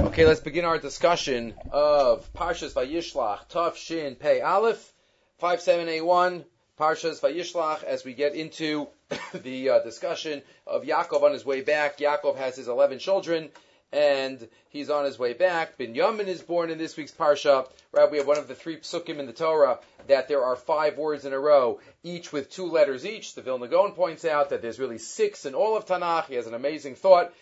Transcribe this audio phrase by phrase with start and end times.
[0.00, 4.92] Okay, let's begin our discussion of Parshas Vayishlach, Tav Shin Pei Aleph,
[5.38, 6.44] 5781,
[6.78, 8.88] Parshas Vayishlach, as we get into
[9.34, 11.98] the uh, discussion of Yaakov on his way back.
[11.98, 13.48] Yaakov has his 11 children,
[13.92, 15.78] and he's on his way back.
[15.78, 17.68] Binyamin is born in this week's Parsha.
[17.92, 20.98] Right, we have one of the three psukim in the Torah that there are five
[20.98, 23.34] words in a row, each with two letters each.
[23.34, 26.26] The Vilna Gaon points out that there's really six in all of Tanakh.
[26.26, 27.32] He has an amazing thought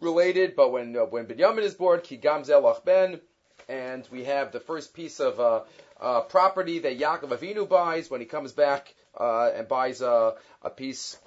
[0.00, 3.20] related, but when uh, when Binyamin is born, Ki Gamzel Ben,
[3.68, 5.60] and we have the first piece of uh,
[6.00, 10.70] uh, property that Yaakov Avinu buys when he comes back uh, and buys a, a
[10.70, 11.18] piece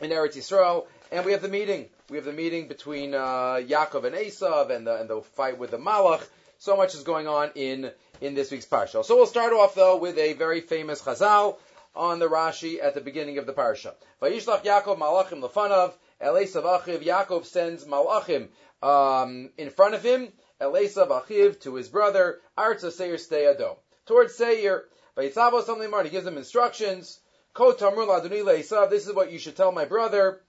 [0.00, 1.88] in Eretz Yisrael, and we have the meeting.
[2.10, 5.70] We have the meeting between uh, Yaakov and Esav, and the and the fight with
[5.70, 6.26] the Malach.
[6.58, 9.04] So much is going on in in this week's parsha.
[9.04, 11.56] So we'll start off though with a very famous Chazal
[11.94, 13.94] on the Rashi at the beginning of the parsha.
[14.20, 15.92] Vayishlach Yaakov Malachim lefanav
[16.22, 18.48] Elesav Achiv, Yaakov sends Malachim
[18.82, 23.76] um, in front of him, Elesav Achiv to his brother, Arza Seir Steyado.
[24.06, 24.84] Towards Seir,
[25.16, 27.20] Vayitzavo something more, he gives him instructions.
[27.52, 30.40] Ko Tamrul Aduni Esav, this is what you should tell my brother,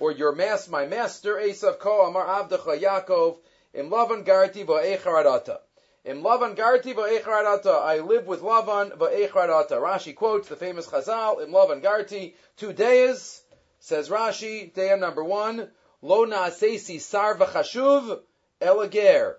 [0.00, 3.38] or your master, my master, Esav Ko Amar Avdecha Yaakov,
[3.74, 5.58] Im Lavan Garti Va'echaradata.
[6.04, 7.82] Im Lavan Garti Va'echaradata.
[7.82, 9.80] I live with Lavan Va'echaradata.
[9.80, 13.42] Rashi quotes the famous Chazal, Im Lavan Garti, two days,
[13.84, 18.18] Says Rashi, Dayam number one, Lo na'asesi sar v'chashuv
[18.58, 19.34] elager.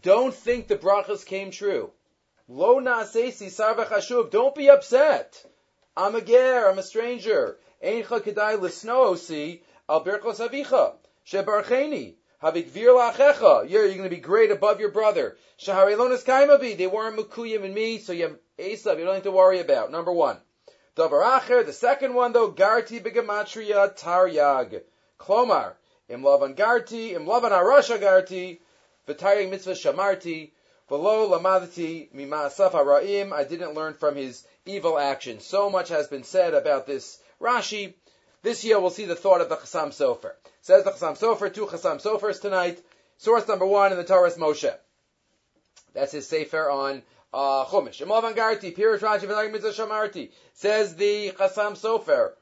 [0.00, 1.90] Don't think the brachas came true.
[2.48, 4.30] Lo na'asesi sar v'chashuv.
[4.30, 5.44] Don't be upset.
[5.94, 7.58] I'm a ger, I'm a stranger.
[7.84, 10.94] Eincha kedai l'snoosi al birchos avicha.
[11.26, 12.14] Shebarcheni.
[12.42, 13.68] Havigvir la'achecha.
[13.68, 15.36] You're, you're going to be great above your brother.
[15.60, 16.78] Shaharelonis kaimabi.
[16.78, 19.92] They weren't mukuyim in me, so you have Esav you don't have to worry about.
[19.92, 20.38] Number one.
[20.98, 24.82] Davar Acher, the second one though, Garti Bigamatria Taryag.
[25.20, 25.74] Klomar,
[26.08, 28.58] Im Lavan Garti, Im Lavan Arasha Garti,
[29.06, 30.50] V'taryag Mitzvah Shamarti,
[30.90, 35.46] V'lo Lamadati Mima Asaf Ra'im, I didn't learn from his evil actions.
[35.46, 37.94] So much has been said about this Rashi.
[38.42, 40.32] This year we'll see the thought of the Chassam Sofer.
[40.62, 42.82] Says the Chassam Sofer, two Chassam Sofers tonight.
[43.18, 44.74] Source number one in the Toras Moshe.
[45.94, 47.02] That's his Sefer on
[47.32, 48.04] Uh, Chumash.
[48.04, 50.30] Imlav Angarti, Pirish Rashi V'lag Mitzvah Shamarti.
[50.54, 52.32] Says the Chassam Sofer.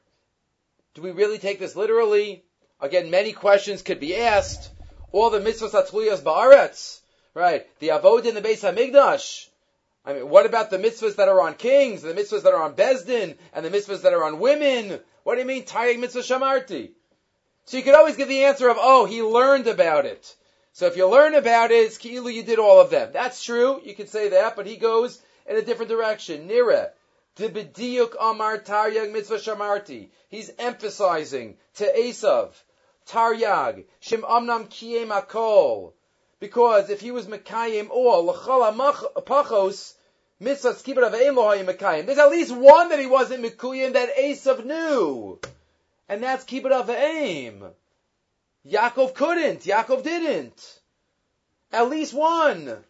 [0.93, 2.43] Do we really take this literally?
[2.79, 4.69] Again, many questions could be asked.
[5.11, 7.01] All the mitzvahs atzluyas ba'aretz,
[7.33, 7.67] right?
[7.79, 9.47] The avod in the Beis Hamikdash.
[10.05, 12.75] I mean, what about the mitzvahs that are on kings, the mitzvahs that are on
[12.75, 14.99] Bezdin, and the mitzvahs that are on women?
[15.23, 16.91] What do you mean, Tayeg mitzvah shamarti?
[17.65, 20.35] So you could always give the answer of, oh, he learned about it.
[20.77, 23.09] So if you learn about it, it's ki'ilu you did all of them.
[23.11, 23.81] That's true.
[23.83, 26.47] You could say that, but he goes in a different direction.
[26.47, 26.91] Nira.
[27.35, 30.09] Dibidiyuk amar taryag mitzvah shamarti.
[30.29, 32.51] He's emphasizing to Esav.
[33.07, 33.85] Taryag.
[34.03, 35.93] Shim amnam kiyem akol.
[36.39, 39.95] Because if he was Mekayim all, l'chol pachos,
[40.39, 42.05] mitzvah skibber of Mekayim.
[42.05, 45.39] There's at least one that he wasn't Mekuyim that Esav knew.
[46.07, 47.63] And that's kibbut of aim.
[48.67, 49.61] Yaakov couldn't.
[49.61, 50.79] Yaakov didn't.
[51.71, 52.83] At least one.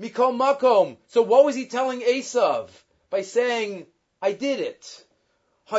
[0.00, 0.96] Mikol makom.
[1.08, 2.68] So what was he telling Esav?
[3.10, 3.86] By saying,
[4.22, 5.04] I did it.
[5.66, 5.76] He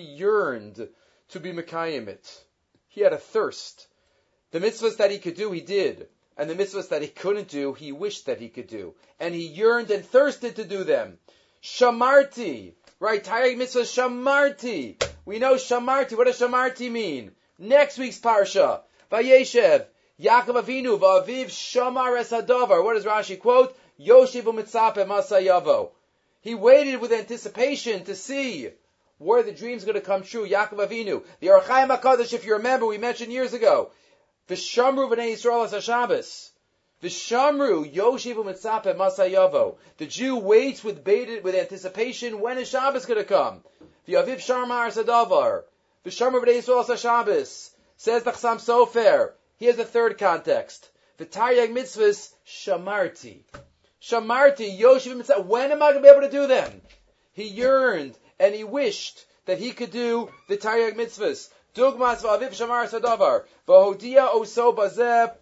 [0.00, 0.88] yearned
[1.28, 2.44] to be Mekayim it.
[2.88, 3.86] He had a thirst.
[4.50, 6.08] The mitzvahs that he could do, he did.
[6.36, 8.94] And the mitzvahs that he couldn't do, he wished that he could do.
[9.18, 11.18] And he yearned and thirsted to do them.
[11.62, 12.74] Shamarti.
[13.00, 15.00] Right, Tayag Mitzvah Shamarti.
[15.24, 16.16] We know Shamarti.
[16.16, 17.30] What does Shamarti mean?
[17.56, 18.80] Next week's Parsha.
[19.12, 19.86] Vayeshev.
[20.20, 20.98] Yaakov Avinu.
[20.98, 22.82] Va'aviv Shamar Esadovar.
[22.82, 23.78] What does Rashi quote?
[24.00, 25.90] Yoshiv Umitzape Masayavo.
[26.40, 28.70] He waited with anticipation to see
[29.18, 30.48] where the dream's going to come true.
[30.48, 31.22] Yaakov Avinu.
[31.38, 33.92] The Ohr HaChaim HaKadosh, if you remember, we mentioned years ago.
[34.48, 36.50] V'shamru v'nei Yisrael as Shabbos.
[37.02, 39.76] Vishamru Yoshivu Mitzape Masayavo.
[39.98, 43.62] The Jew waits with baited with anticipation when is Shabbos going to come.
[44.06, 45.62] The Aviv Sharmar Sadavar.
[46.04, 47.70] Vishamru B'nei Yisrael Shabbos.
[47.96, 49.30] Says the Chassam Sofer.
[49.58, 50.90] Here's the third context.
[51.18, 53.44] The Taryag Mitzvahs Shamarti.
[54.02, 55.46] Shamarti Yoshivu Mitzape.
[55.46, 56.82] When am I going to be able to do them?
[57.32, 61.48] He yearned and he wished that he could do the Taryag Mitzvahs.
[61.76, 63.44] Dugmas V'Aviv Shamar Sadavar.
[63.68, 65.32] V'Hodia Oso Bazeh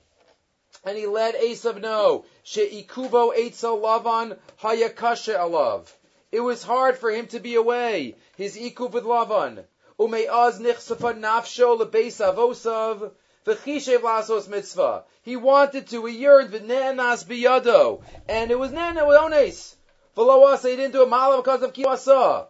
[0.85, 5.87] and he let Esav know, She'ikubo Eitzel Lavan Hayakasha Alav.
[6.33, 9.65] It was hard for him to be away, his ikub with Lavan.
[9.99, 13.13] Ume'az nichsafa nafsho lebeis avosav,
[13.47, 15.05] v'chishev lasos mitzvah.
[15.23, 19.77] He wanted to, he yearned v'ne'enas biyado, and it was ne'ena with ones.
[20.17, 22.47] V'lo asa, he didn't do a malav because of kiwasa.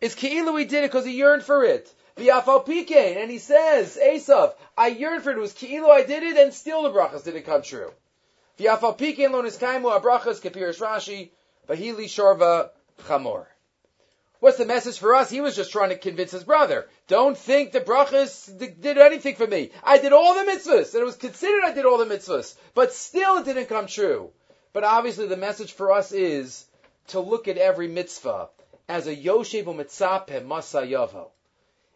[0.00, 1.92] It's ki'ilu he did it because he yearned for it.
[2.16, 5.36] V'afal pikein, and he says, Esav, I yearned for it.
[5.36, 7.92] It was ki'ilu I did it, and still the brachas didn't come true.
[8.58, 11.30] V'afal pikein lo niskaimu abrachas kapirish Rashi,
[11.68, 12.70] v'hili shorva
[13.06, 13.46] chamor.
[14.40, 15.28] What's the message for us?
[15.28, 16.88] He was just trying to convince his brother.
[17.08, 19.70] Don't think the brachas did anything for me.
[19.84, 22.94] I did all the mitzvahs, and it was considered I did all the mitzvahs, but
[22.94, 24.30] still it didn't come true.
[24.72, 26.64] But obviously the message for us is
[27.08, 28.48] to look at every mitzvah
[28.88, 31.28] as a yoshev mitzapeh masayavo.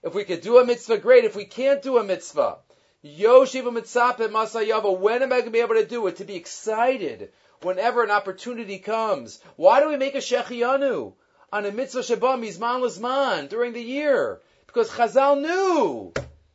[0.04, 1.24] If we could do a mitzvah, great.
[1.24, 2.58] If we can't do a mitzvah,
[3.04, 4.98] yoshev mitzapeh masayavo.
[4.98, 6.16] When am I going to be able to do it?
[6.16, 9.40] To be excited whenever an opportunity comes.
[9.56, 11.14] Why do we make a shechianu?
[11.54, 16.12] on a mitzvah Shabbat mizman lizman during the year because Chazal knew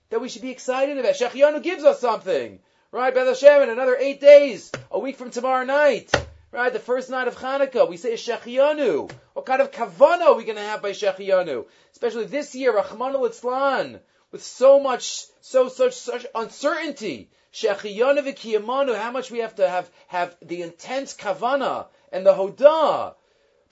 [0.09, 1.13] that we should be excited about.
[1.13, 2.59] Shechianu gives us something,
[2.91, 3.15] right?
[3.15, 6.11] Beth Hashem in another eight days, a week from tomorrow night,
[6.51, 6.73] right?
[6.73, 9.09] The first night of Hanukkah, we say Shechianu.
[9.39, 11.65] What kind of kavana are we going to have by Shechianu?
[11.93, 17.29] Especially this year, Rahman al with so much, so such such uncertainty.
[17.53, 23.15] Shechianu v'kiyamanu, how much we have to have have the intense kavana and the hodah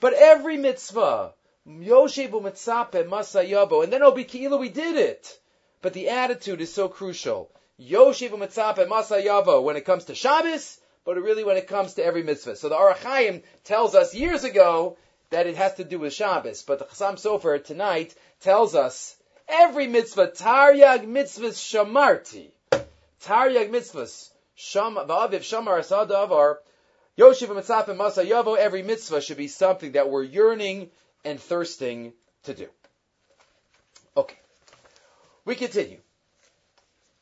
[0.00, 1.34] but every mitzvah,
[1.68, 4.14] Yoshevu Mitzape Masayabo, and then it'll
[4.58, 5.38] we did it.
[5.82, 7.50] But the attitude is so crucial.
[7.78, 12.22] Yoshevu Mitzape Masayabo when it comes to Shabbos, but really when it comes to every
[12.22, 12.56] mitzvah.
[12.56, 14.96] So the Ohr HaChaim tells us years ago
[15.30, 19.16] that it has to do with Shabbos, but the Chassam Sofer tonight tells us
[19.46, 22.50] every mitzvah, Taryag mitzvahs shamarti.
[23.22, 26.56] Taryag mitzvahs, sham, va'aviv shamar asadavar,
[27.18, 30.88] Yoshiv Mitzvah Masa Yavo, every mitzvah should be something that we're yearning
[31.24, 32.12] and thirsting
[32.44, 32.68] to do.
[34.16, 34.36] Okay.
[35.44, 35.98] We continue.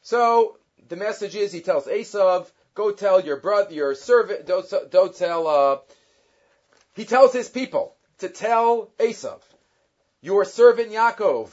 [0.03, 5.17] So, the message is, he tells Esav, go tell your brother, your servant, don't, don't
[5.17, 5.79] tell, uh,
[6.95, 9.41] he tells his people to tell Esav,
[10.21, 11.51] your servant Yaakov,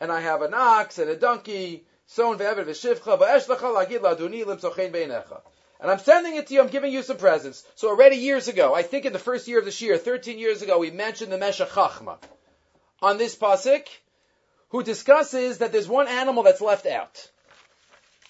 [0.00, 1.84] and I have an ox and a donkey,
[5.78, 7.64] and I'm sending it to you, I'm giving you some presents.
[7.74, 10.62] So already years ago, I think in the first year of this year, 13 years
[10.62, 12.18] ago, we mentioned the Meshech Chachma
[13.02, 13.86] on this pasuk,
[14.70, 17.30] who discusses that there's one animal that's left out.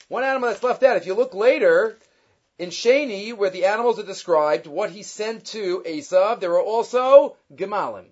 [0.08, 0.96] One animal that's left out.
[0.96, 1.98] If you look later,
[2.58, 7.37] in Sheni, where the animals are described, what he sent to Esav, there are also
[7.55, 8.06] gemalim.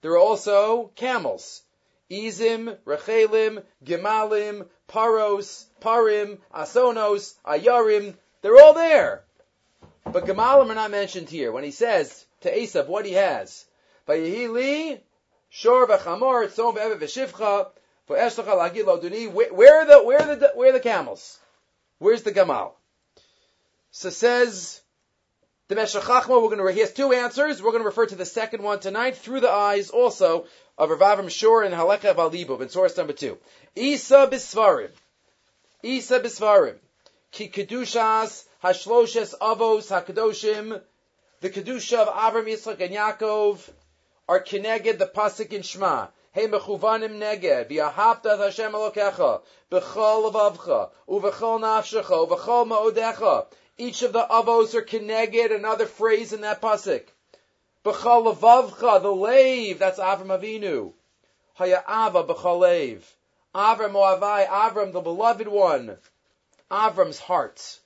[0.00, 1.62] There are also camels.
[2.10, 9.22] Izim, Rechelim, Gemalim, Paros, Parim, Asonos, Ayarim, they're all there.
[10.04, 11.52] But Gemalim are not mentioned here.
[11.52, 13.66] When he says to Esav what he has,
[14.08, 15.00] Vayihili,
[15.50, 17.68] Shor v'chamor, Tzom v'eve v'shivcha,
[18.08, 21.38] v'eshlecha lagid loduni, where are the, where the, where are the camels?
[21.98, 22.72] Where's the Gamal?
[23.92, 24.80] So says
[25.68, 27.62] the Meshech Chachma, we're going to, he has two answers.
[27.62, 30.46] We're going to refer to the second one tonight through the eyes also
[30.78, 33.38] of Rav Avram Shor and Halekha Valibov in source number two.
[33.74, 34.90] Isa bisvarim.
[35.82, 36.76] Isa bisvarim.
[37.32, 40.80] Ki kedushas hashloshes avos hakadoshim.
[41.40, 43.68] The kedusha of Avram Yitzchak and Yaakov
[44.28, 46.08] are kineged the pasuk in Shema.
[46.32, 53.46] Hey mechuvanim neged v'ahavta Hashem Elokecha b'chol levavcha u'v'chol nafshecha u'v'chol ma'odecha.
[53.76, 57.02] Each of the avos are kineged another phrase in that pasuk.
[57.84, 60.92] B'chal levavcha, the lave, that's Avram Avinu.
[61.58, 63.02] Haya'ava b'chalev.
[63.52, 65.96] Avram Moavai, Avram, the beloved one.
[66.70, 67.80] Avram's heart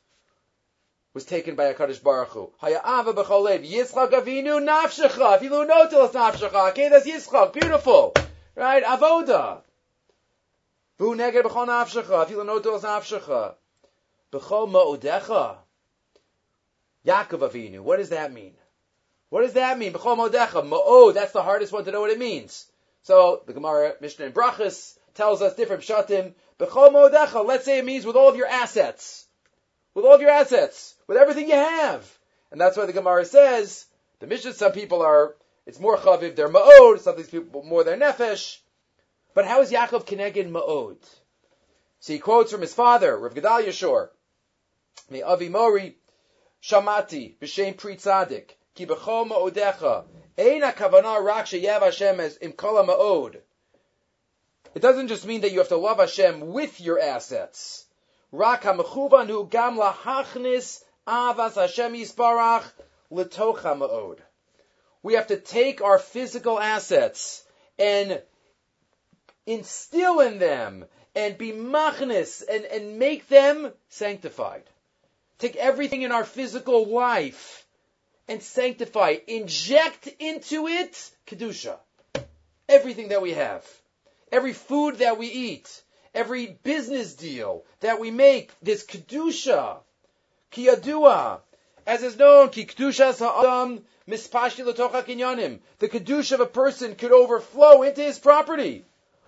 [1.15, 2.53] was taken by HaKadosh Baruch Hu.
[2.63, 3.67] Haya'ava b'chalev.
[3.67, 5.39] Yitzchak Avinu nafshecha.
[5.39, 6.69] Afilu notilas nafshecha.
[6.73, 7.55] Okay, that's Yitzchak.
[7.55, 8.13] Beautiful.
[8.55, 8.85] Right?
[8.85, 9.63] Avoda.
[10.99, 12.27] V'hu neged b'chol nafshecha.
[12.27, 13.55] Afilu notilas nafshecha.
[14.33, 15.57] B'chol ma'odecha.
[17.07, 17.81] Yaakov Avinu.
[17.81, 18.55] What does that mean?
[19.29, 19.93] What does that mean?
[19.93, 20.69] B'chol modecha.
[20.69, 22.67] Ma'od, that's the hardest one to know what it means.
[23.03, 26.35] So, the Gemara, Mishnah and Brachas tells us different pshatim.
[26.59, 29.27] B'chol modecha, let's say it means with all of your assets.
[29.95, 30.95] With all of your assets.
[31.07, 32.19] With everything you have.
[32.53, 33.85] And that's why the Gemara says,
[34.21, 35.35] the Mishnah, some people are,
[35.67, 38.59] it's more chaviv, they're ma'od, some of these people more their nefesh.
[39.35, 40.99] But how is Yaakov Kenegin ma'od?
[42.01, 44.11] So he quotes from his father, Rav Gedalia Shor,
[45.11, 45.97] Me Avi Mori,
[46.63, 50.05] Shamati, B'Shem Pri Tzadik, Ki b'chol ma'odecha.
[50.37, 53.41] Ein ha'kavana rak sheyev Hashem as im kol ma'od.
[54.75, 57.87] It doesn't just mean that you have to love Hashem with your assets.
[58.33, 62.65] Rak ha'mechuvan hu gam lahachnis avas Hashem yisbarach
[63.11, 64.19] l'toch ha'ma'od.
[65.05, 67.45] We have to take our physical assets
[67.79, 68.23] and
[69.45, 74.63] instill in them and be machnis and, and make them sanctified.
[75.39, 77.67] Take everything in our physical life
[78.29, 81.77] and sanctify, inject into it kedusha.
[82.67, 83.63] Everything that we have,
[84.33, 85.83] every food that we eat,
[86.15, 89.81] every business deal that we make, this kedusha,
[90.51, 91.41] kiyadua,
[91.87, 95.61] as is known, ki ha'adam mispashi l'tocha kinyanim.
[95.79, 98.85] The kedusha of a person could overflow into his property.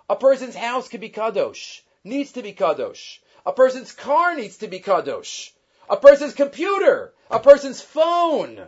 [0.08, 3.18] A person's house could be kadosh, needs to be kadosh.
[3.44, 5.50] A person's car needs to be kadosh.
[5.90, 8.66] A person's computer, a person's phone.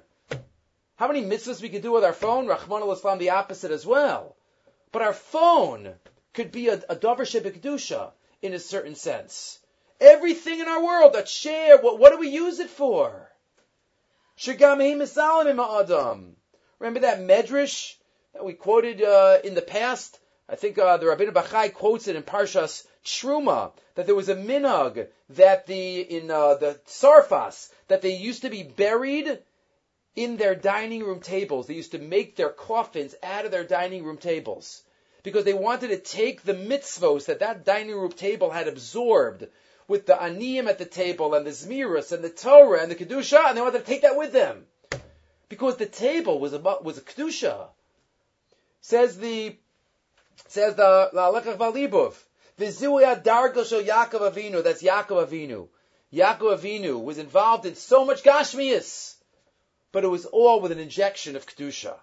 [0.96, 2.46] How many mitzvahs we could do with our phone?
[2.46, 4.36] Rahman al-Islam, the opposite as well.
[4.92, 5.94] But our phone
[6.34, 9.58] could be a, a davar in a certain sense.
[10.00, 13.30] Everything in our world that share, what, what do we use it for?
[14.46, 15.06] Remember
[17.00, 17.94] that medrash
[18.32, 20.20] that we quoted uh, in the past?
[20.48, 24.36] I think uh, the Rabbeinu Bachai quotes it in Parshas Truma that there was a
[24.36, 29.40] minhag that the in uh, the Sarfas that they used to be buried
[30.14, 31.66] in their dining room tables.
[31.66, 34.84] They used to make their coffins out of their dining room tables
[35.24, 39.48] because they wanted to take the mitzvos that that dining room table had absorbed
[39.88, 43.48] with the aniyim at the table and the zmiras and the Torah and the kedusha,
[43.48, 44.66] and they wanted to take that with them
[45.48, 47.68] because the table was about was a kedusha.
[48.82, 49.56] Says the
[50.46, 52.14] says the Lalekach Valibov.
[52.58, 54.62] Vizuya Dargo Shel Yaakov Avinu.
[54.62, 55.68] That's Yaakov Avinu.
[56.12, 59.14] Yaakov Avinu was involved in so much Gashmias,
[59.92, 61.94] but it was all with an injection of kedusha.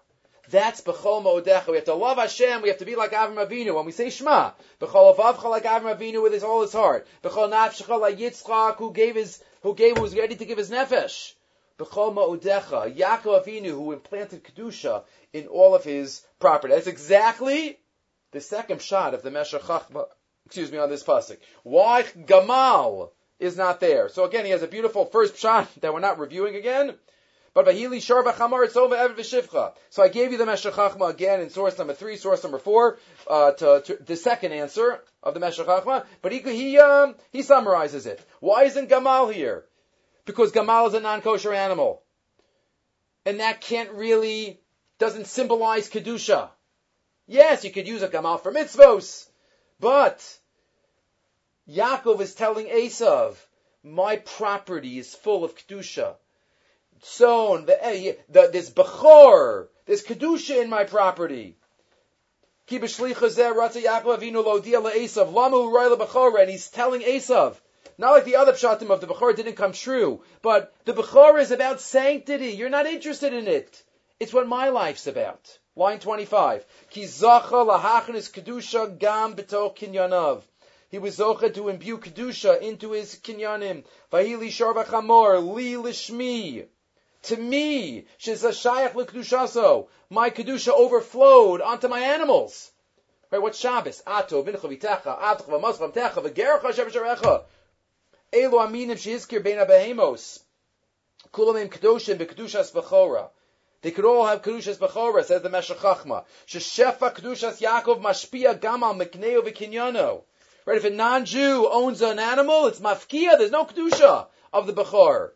[0.49, 1.67] That's b'chol mo'odecha.
[1.67, 2.61] We have to love Hashem.
[2.61, 3.75] We have to be like Avram Avinu.
[3.75, 7.07] When we say Shema, b'chol avavcha like Avram Avinu with his all his heart.
[7.23, 10.69] B'chol nafshecha like Yitzchak who gave his who gave who was ready to give his
[10.69, 11.33] nefesh.
[11.79, 12.95] B'chol mo'odecha.
[12.95, 16.73] Yaakov Avinu who implanted kedusha in all of his property.
[16.73, 17.79] That's exactly
[18.31, 20.05] the second shot of the Meshech Chachma.
[20.45, 21.37] Excuse me on this pasuk.
[21.63, 23.09] Why Gamal
[23.39, 24.09] is not there?
[24.09, 26.95] So again, he has a beautiful first shot that we're not reviewing again.
[27.55, 29.73] But Vahili Sharba Chamar Tzova Evid V'Shivcha.
[29.89, 32.99] So I gave you the Meshech Chachma again in source number three, source number four,
[33.29, 36.05] uh, to, to, the second answer of the Meshech Chachma.
[36.21, 38.19] But he he um, he summarizes it.
[38.41, 39.63] Why isn't Gamal here?
[40.25, 42.03] Because Gamal is a non-kosher animal,
[43.25, 44.59] and that can't really
[44.99, 46.49] doesn't symbolize kedusha.
[47.25, 49.29] Yes, you could use a Gamal for mitzvos,
[49.79, 50.39] but
[51.69, 53.37] Yaakov is telling Esav,
[53.81, 56.15] my property is full of kedusha
[57.01, 61.57] sown, the, eh, the, this bechor, this kedusha in my property.
[62.67, 62.95] And he's
[66.69, 67.55] telling Esav,
[67.97, 71.51] not like the other pshatim of the Bechor didn't come true, but the Bechor is
[71.51, 72.47] about sanctity.
[72.47, 73.83] You're not interested in it.
[74.19, 75.59] It's what my life's about.
[75.75, 76.65] Line 25.
[76.89, 80.41] Ki lahachnis kedusha gam kinyanav.
[80.89, 83.83] He was zocha to imbue kedusha into his kinyanim.
[84.11, 86.65] Vahili li lishmi
[87.25, 89.87] to me, shizashayach l'kedushaso.
[90.09, 92.71] My kedusha overflowed onto my animals.
[93.31, 93.41] Right?
[93.41, 94.01] What's Shabbos?
[94.05, 97.43] Ato v'incha v'techa, atcha v'mascha v'techa v'gerecha shevesharecha.
[98.31, 100.41] Elu aminim sheizkir bein abehemos.
[101.31, 103.29] Kulam im kedoshim b'kedushas v'chora.
[103.81, 106.25] They could all have kedushas b'chora, says the Meshech Chachma.
[106.47, 110.21] Sheshefa kedushas Yaakov mashpia gamal mekneo v'kinyano.
[110.65, 110.77] Right?
[110.77, 113.37] If a non-Jew owns an animal, it's mafkia.
[113.37, 115.31] There's no kedusha of the bechor.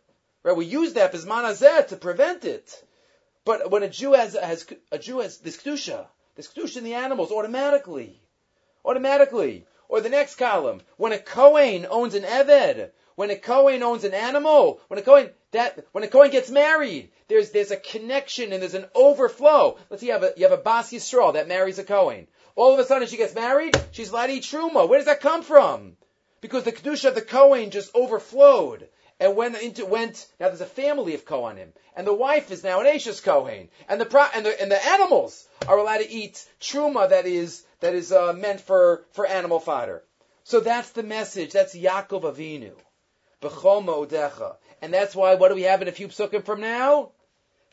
[0.50, 0.58] Right?
[0.58, 2.84] We use that as manazeh to prevent it.
[3.46, 6.96] But when a Jew has, has a Jew has this kedusha, this kedusha in the
[6.96, 8.20] animals automatically,
[8.84, 9.68] automatically.
[9.89, 14.15] Or the next column, when a Kohen owns an Eved, when a Kohen owns an
[14.15, 18.63] animal, when a Kohen that when a Kohen gets married, there's there's a connection and
[18.63, 19.77] there's an overflow.
[19.91, 22.27] Let's see, you have a you have a Bas Yisrael that marries a Kohen.
[22.56, 23.79] All of a sudden, she gets married.
[23.91, 24.89] She's eat truma.
[24.89, 25.96] Where does that come from?
[26.41, 28.89] Because the kedusha of the Kohen just overflowed
[29.20, 32.80] and went into went now there's a family of Kohanim, and the wife is now
[32.80, 36.46] an Ashes Kohen, and the pro, and the and the animals are allowed to eat
[36.62, 40.04] truma that is that is uh, meant for for animal fodder.
[40.44, 41.52] So that's the message.
[41.52, 42.72] That's Yaakov Avinu,
[43.42, 47.12] b'chol mo'odecha, and that's why what do we have in a few psukim from now?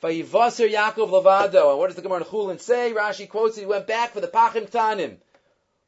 [0.03, 1.71] Vayivaser Yaakov Levado.
[1.71, 2.93] And what does the Gemara in Chulin say?
[2.95, 5.17] Rashi quotes, he went back for the Pachim Tanim.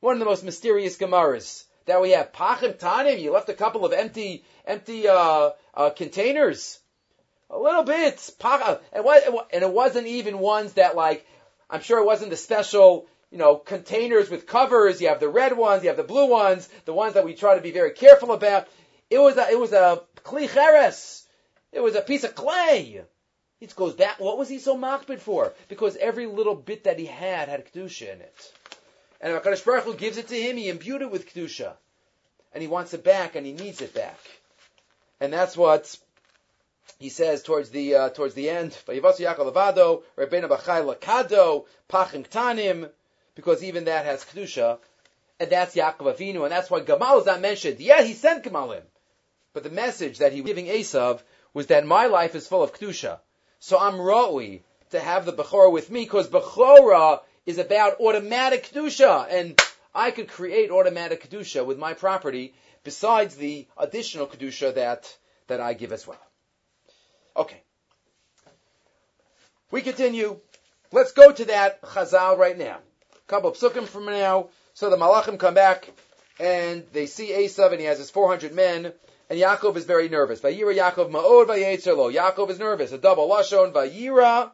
[0.00, 2.32] One of the most mysterious Gemaras that we have.
[2.32, 6.78] Pachim Tanim, you left a couple of empty empty uh, uh, containers.
[7.50, 8.30] A little bit.
[8.40, 11.26] Uh, and it wasn't even ones that like,
[11.70, 15.00] I'm sure it wasn't the special, you know, containers with covers.
[15.00, 17.54] You have the red ones, you have the blue ones, the ones that we try
[17.54, 18.68] to be very careful about.
[19.10, 21.24] It was a, it was a kli
[21.72, 23.02] It was a piece of clay.
[23.60, 24.20] It goes back.
[24.20, 25.54] What was he so machbid for?
[25.68, 28.52] Because every little bit that he had had kedusha in it,
[29.20, 30.56] and Hakadosh Baruch Hu gives it to him.
[30.56, 31.74] He imbued it with kedusha,
[32.52, 34.18] and he wants it back, and he needs it back.
[35.20, 35.96] And that's what
[36.98, 42.28] he says towards the uh, towards the end, Vayivasu Yaakov Levado, Rabbeinu Bachai Lakado, Pachim
[42.28, 42.90] Ktanim,
[43.34, 44.78] because even that has kedusha,
[45.40, 47.80] and that's Yaakov Avinu, and that's why Gamal is not mentioned.
[47.80, 48.82] Yeah, he sent Gamalim,
[49.52, 51.20] but the message that he was giving Esav
[51.54, 53.18] was that my life is full of kedusha,
[53.58, 54.60] so I'm roi
[54.90, 59.58] to have the Bechorah with me, because Bechorah is about automatic kedusha, and
[59.94, 62.52] I could create automatic kedusha with my property,
[62.84, 66.20] besides the additional kedusha that that I give as well.
[67.34, 67.62] Okay.
[69.70, 70.38] We continue.
[70.92, 72.80] Let's go to that Chazal right now.
[73.14, 74.50] A couple psukim from now.
[74.74, 75.90] So the Malachim come back
[76.38, 78.92] and they see Esav and he has his 400 men
[79.30, 80.42] and Yaakov is very nervous.
[80.42, 82.92] Vayira Yaakov ma'od vayetzer Yaakov is nervous.
[82.92, 84.50] A double lashon vayira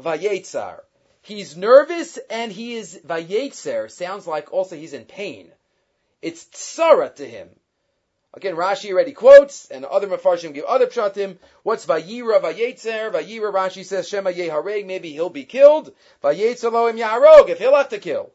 [0.00, 0.80] vayetzar.
[1.26, 3.90] He's nervous and he is vayetzer.
[3.90, 5.50] Sounds like also he's in pain.
[6.22, 7.48] It's tsara to him.
[8.32, 11.38] Again, Rashi already quotes, and other mafarshim give other pshatim.
[11.64, 13.10] What's Vayira Vayetzer?
[13.10, 15.92] Vayira Rashi says Shema Yehareg, maybe he'll be killed.
[16.22, 18.30] Vayetzer Loim Yaharog, if he'll have to kill.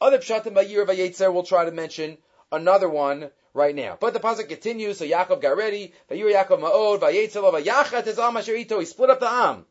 [0.00, 2.18] Other pshatim Vayira Vayetzer will try to mention
[2.50, 3.96] another one right now.
[4.00, 5.94] But the pasuk continues, so Yaakov got ready.
[6.10, 9.66] Vayira Yaakov Ma'od, Vayetzer Lo Vayachat is Am He split up the Am.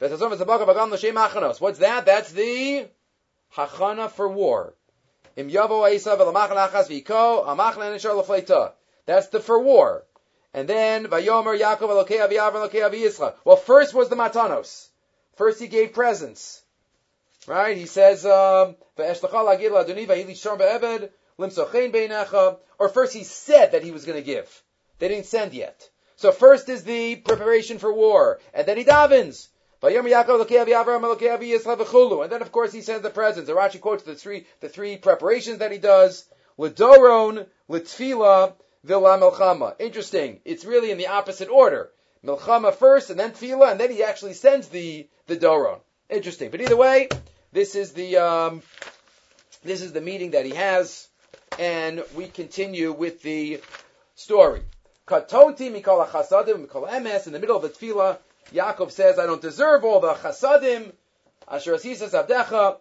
[0.00, 2.06] What's that?
[2.06, 2.88] That's the
[3.54, 4.74] Hachana for war.
[9.06, 10.04] That's the for war.
[10.54, 11.06] And then.
[11.10, 11.26] Well,
[13.56, 14.88] first was the matanos.
[15.36, 16.62] First he gave presents.
[17.46, 17.76] Right?
[17.76, 18.76] He says, um,
[22.78, 24.62] or first he said that he was going to give.
[24.98, 25.90] They didn't send yet.
[26.16, 29.48] So first is the preparation for war, and then he davens.
[29.82, 29.94] And
[32.32, 33.48] then, of course, he sends the presents.
[33.48, 36.26] The Rashi quotes the three, the three preparations that he does.
[36.58, 38.54] L'doron, v'la
[38.86, 39.74] melchama.
[39.78, 40.40] Interesting.
[40.44, 41.90] It's really in the opposite order.
[42.24, 45.80] Melchama first, and then tfila, and then he actually sends the, the doron.
[46.10, 46.50] Interesting.
[46.50, 47.08] But either way,
[47.52, 48.62] this is the, um,
[49.64, 51.08] this is the meeting that he has,
[51.58, 53.62] and we continue with the
[54.14, 54.60] story.
[55.06, 58.18] Katonti mikol chasadim mikol emes, in the middle of the tefillah,
[58.52, 60.92] Yaakov says, I don't deserve all the chasadim.
[61.48, 62.78] Asher Asisas Abdecha.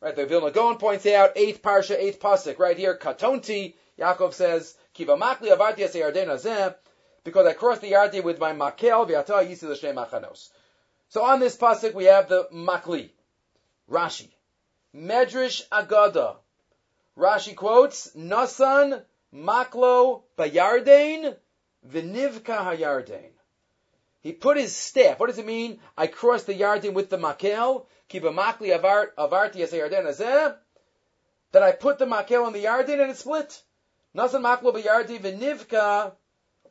[0.00, 3.74] Right, the Vilna Gaon points out, eighth parsha, eighth pasuk, right here, Katonti.
[3.98, 6.74] Yaakov says, Kiva makli avarti
[7.24, 10.50] because I crossed the Yarden with my makel, v'ata yisi l'shem machanos.
[11.08, 13.10] So on this pasuk we have the makli.
[13.90, 14.28] Rashi.
[14.94, 16.36] Medrash Agada.
[17.18, 19.02] Rashi quotes, Nasan
[19.34, 21.36] maklo bayardain
[21.86, 23.30] v'nivka hayardain.
[24.28, 25.18] He put his staff.
[25.18, 25.80] What does it mean?
[25.96, 27.86] I crossed the Yarden with the makel.
[28.10, 30.54] Kibamakli avarti yarden.
[31.52, 33.62] That I put the makel on the Yarden and it split.
[34.14, 36.12] Nasan maklo b'yardi v'nivka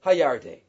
[0.05, 0.59] hayarden.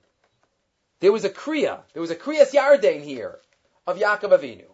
[1.00, 1.82] There was a kriya.
[1.92, 3.38] There was a kriyas yarden here
[3.86, 4.64] of Yaakov Avinu.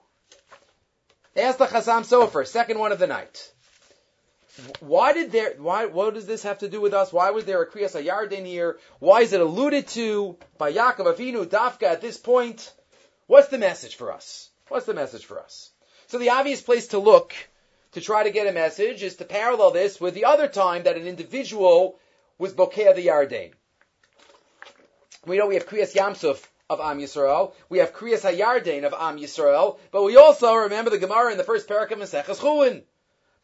[1.36, 3.52] Ask the Chasam Sofer, second one of the night.
[4.80, 5.54] Why did there?
[5.58, 5.86] Why?
[5.86, 7.12] What does this have to do with us?
[7.12, 8.78] Why was there a kriyas hayardin here?
[9.00, 12.72] Why is it alluded to by Yaakov Avinu Dafka at this point?
[13.26, 14.50] What's the message for us?
[14.68, 15.70] What's the message for us?
[16.06, 17.34] So the obvious place to look
[17.92, 20.96] to try to get a message is to parallel this with the other time that
[20.96, 21.98] an individual
[22.38, 23.52] was bokeh the Yarden.
[25.26, 27.54] We know we have kriyas Yamsuf of Am Yisrael.
[27.68, 31.44] We have kriyas Hayarden of Am Yisrael, but we also remember the Gemara in the
[31.44, 32.82] first parak of Maseches Chulin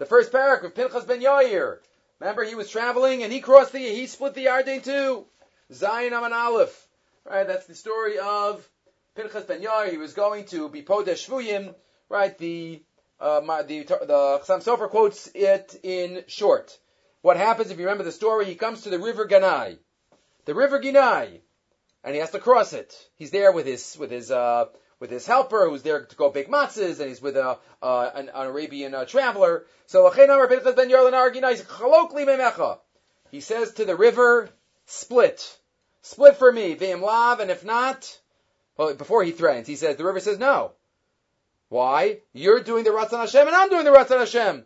[0.01, 1.77] the first parak of Pinchas ben Yair.
[2.21, 5.27] Remember, he was traveling and he crossed the, he split the Yarden too.
[5.73, 6.89] Zion Aman Aleph.
[7.31, 8.67] Right, that's the story of
[9.15, 9.91] Pinchas ben Yair.
[9.91, 11.75] He was going to be Podesh Shvuyim.
[12.09, 12.83] Right, the,
[13.21, 16.77] uh, my, the, the Chasam Sofer quotes it in short.
[17.21, 18.47] What happens if you remember the story?
[18.47, 19.77] He comes to the river Ganai.
[20.47, 21.41] The river Ganai.
[22.03, 22.95] And he has to cross it.
[23.17, 24.65] He's there with his, with his, uh,
[25.01, 28.29] with his helper who's there to go bake matzahs, and he's with a, uh, an,
[28.29, 29.65] an, Arabian uh, traveler.
[29.87, 30.09] So
[33.31, 34.51] he says to the river,
[34.87, 35.59] split,
[36.03, 38.21] split for me, v'im lav, and if not,
[38.77, 40.73] well, before he threatens, he says the river says no.
[41.71, 42.19] Why?
[42.33, 44.65] You're doing the Ratzon Hashem, and I'm doing the Ratzon Hashem.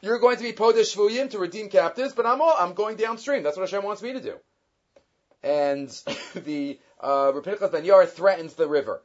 [0.00, 3.42] You're going to be Podesh Shvuyim to redeem captives, but I'm all, I'm going downstream.
[3.42, 4.36] That's what Hashem wants me to do.
[5.42, 5.88] And
[6.34, 9.02] the uh, Rapinchas ben Yair threatens the river.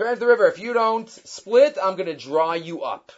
[0.00, 0.46] Turns the river.
[0.46, 3.12] If you don't split, I'm going to dry you up.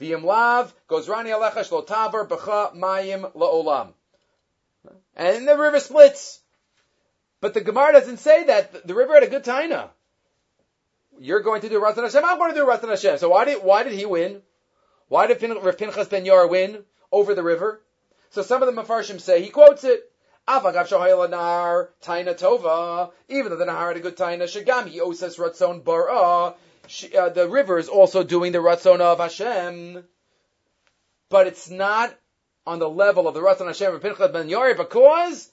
[0.00, 3.92] V'yim goes rani alecha shlo taver b'cha mayim la'olam.
[5.14, 6.40] And the river splits.
[7.42, 8.86] But the Gemara doesn't say that.
[8.86, 9.90] The river had a good taina.
[11.18, 13.18] You're going to do Ratzon Hashem, I'm going to do Ratzon Hashem.
[13.18, 14.40] So why did, why did he win?
[15.08, 17.82] Why did Rav Pinchas ben Yair win over the river?
[18.30, 20.10] So some of the Mefarshim say, he quotes it,
[20.46, 25.82] Avagav Shohaylanar, Taina Tova, even though the Nahar had a good Taina, Shagami Osas Ratzon
[25.82, 30.04] Bara, uh, the river is also doing the Ratzon of Hashem.
[31.30, 32.14] But it's not
[32.66, 35.50] on the level of the Ratzon Hashem of Pinchas Ben Yair because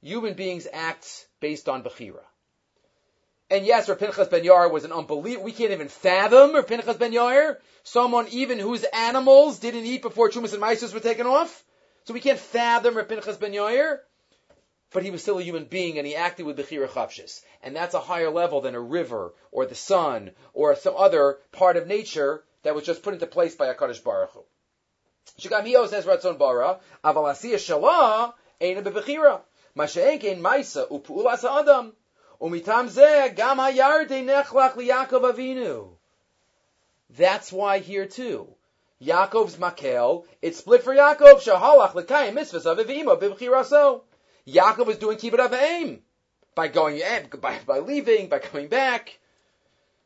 [0.00, 2.22] human beings act based on Bechira.
[3.50, 5.44] And yes, Rav Pinchas Ben Yair was an unbelievable.
[5.44, 10.30] We can't even fathom Rav Pinchas Ben Yair, someone even whose animals didn't eat before
[10.30, 11.64] Chumas and Maisus were taken off.
[12.04, 14.00] So we can't fathom Rav Pinchas Ben Yair.
[14.92, 17.42] But he was still a human being, and he acted with Bechira Chapshis.
[17.62, 21.76] And that's a higher level than a river, or the sun, or some other part
[21.76, 24.44] of nature that was just put into place by HaKadosh Baruch Hu.
[25.38, 28.84] Says Ratzon Bara, Shalah, Eina
[30.40, 31.92] Maisa, Upu'ulas Adam.
[37.10, 38.53] That's why here too,
[39.02, 40.24] Yaakov's makel.
[40.40, 44.02] It's split for Yaakov, shahalach l'kayim mitzvahs of avimo b'vchiraso.
[44.46, 46.02] Yaakov is doing kibbut aim
[46.54, 47.00] by going,
[47.40, 49.18] by, by leaving, by coming back.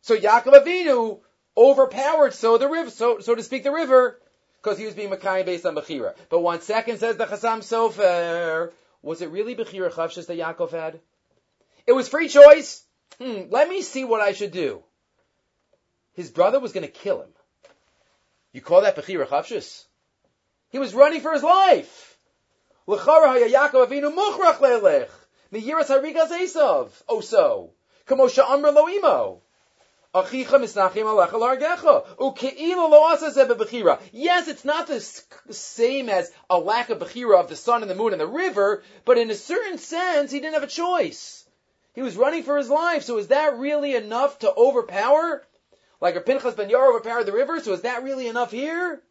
[0.00, 1.20] So Yaakov Avinu
[1.56, 4.20] overpowered so the river, so, so to speak, the river,
[4.62, 6.14] because he was being Makayim based on Bechira.
[6.28, 8.72] But one second says the Chasam Sofer,
[9.02, 11.00] was it really Bechira Chavshis that Yaakov had?
[11.86, 12.84] It was free choice.
[13.20, 14.82] Hmm, let me see what I should do.
[16.14, 17.30] His brother was going to kill him.
[18.52, 19.84] You call that Bechira Chavshis?
[20.70, 22.18] He was running for his life.
[27.08, 27.72] Oh so.
[34.12, 35.00] Yes, it's not the
[35.50, 38.82] same as a lack of bechira of the sun and the moon and the river,
[39.04, 41.46] but in a certain sense, he didn't have a choice.
[41.94, 43.02] He was running for his life.
[43.02, 45.46] So is that really enough to overpower?
[46.00, 49.02] Like a Pinchas ben Yair overpowered the river, so is that really enough here?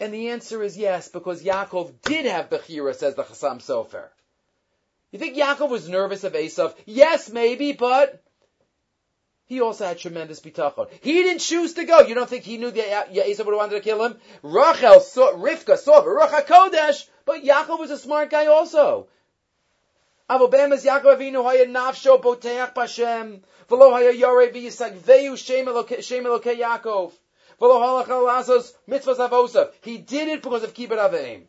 [0.00, 4.08] And the answer is yes, because Yaakov did have Bechira, says the Chassam Sofer.
[5.12, 6.74] You think Yaakov was nervous of Esav?
[6.86, 8.20] Yes, maybe, but
[9.46, 10.88] he also had tremendous bitachon.
[11.02, 12.00] He didn't choose to go.
[12.00, 14.16] You don't think he knew that Esav would have wanted to kill him?
[14.42, 19.06] Rachel saw, Rivka saw Baruch Kodesh, but Yaakov was a smart guy also.
[20.29, 23.35] אבל באמת יעקב אבינו היה נפשו בוטח בשם,
[23.71, 27.11] ולא היה יורה ויסגבהו שם אלוקי יעקב,
[27.61, 29.67] ולא הלך לעשות מצווה זבוסף.
[29.83, 31.47] He did it because of kibbut aveim.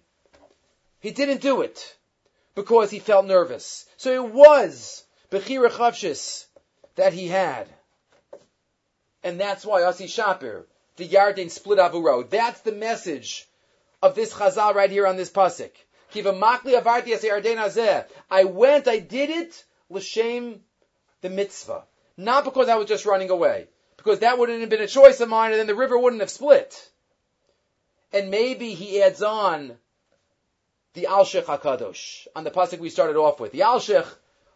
[1.00, 1.96] He didn't do it
[2.54, 3.86] because he felt nervous.
[3.96, 6.46] So it was Bechira Chavshis
[6.96, 7.66] that he had.
[9.22, 10.64] And that's why Asi Shapir,
[10.96, 12.28] the Yarden split Avuro.
[12.28, 13.46] That's the message
[14.02, 15.70] of this Chazal right here on this pasuk.
[18.29, 20.61] I went, I did it, l'shem
[21.21, 21.83] the mitzvah.
[22.17, 23.67] Not because I was just running away.
[23.97, 26.29] Because that wouldn't have been a choice of mine and then the river wouldn't have
[26.29, 26.89] split.
[28.13, 29.77] And maybe he adds on
[30.93, 33.51] the Alshich HaKadosh, on the pasuk we started off with.
[33.51, 34.07] The Alshich,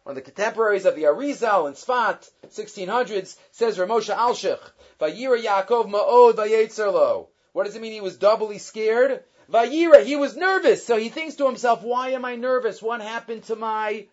[0.04, 4.62] one of the contemporaries of the Arizal and Sfat, 1600s, says Ramosha Alshich,
[5.00, 7.28] Vayira Yaakov Ma'od Vayetzerlo.
[7.52, 9.24] What does it mean he was doubly scared?
[9.50, 12.82] Vayira, he was nervous, so he thinks to himself, why am I nervous?
[12.82, 14.06] What happened to my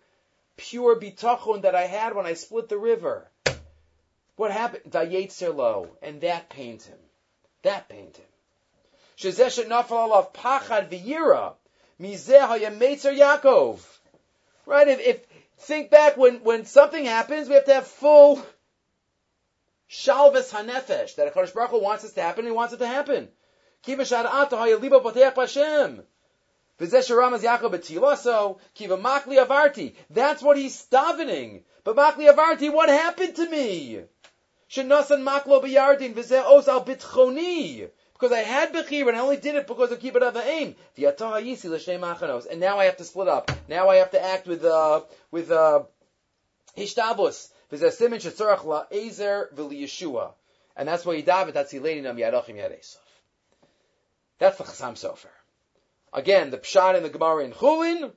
[0.57, 3.29] pure bitachon that I had when I split the river?
[4.37, 4.85] What happened?
[4.91, 6.99] Vayetzer lo, and that pained him.
[7.63, 8.27] That pained him.
[9.19, 11.55] Shezeshet nafal alav pachad v'yira,
[12.01, 13.81] mizeh hayametzer Yaakov.
[14.65, 14.89] Right?
[14.89, 15.27] If, if,
[15.59, 18.45] think back when, when something happens, we have to have full
[19.91, 23.29] shalvis hanefesh, that a Baruch Hu wants this to happen, he wants it to happen.
[23.87, 26.03] Kiva Shada'ata Hayaliba.
[26.79, 29.95] V'zeh Yaakov Betilaso, Kiva Makli Avarti.
[30.11, 31.63] That's what he's davening.
[31.85, 34.03] But Makli Avarti, what happened to me?
[34.69, 37.89] Shenasan Maklo B'yardin, V'zeh Oz Al Bitchoni.
[38.13, 42.47] Because I had Bechir and I only did it because of Kibbut L'Shem Achanos.
[42.51, 43.53] And now I have to split up.
[43.69, 45.85] Now I have to act with, uh, with, uh,
[46.77, 47.51] Hishtabus.
[47.71, 50.33] V'zeh Simen Shetzorach La'ezer V'li
[50.77, 52.97] And that's why he davened, that's Hilenam Yadachim Yadesav.
[54.39, 55.31] That's the Chasam Sofer.
[56.13, 58.13] Again, the Pshat in the Gemara in Chulin,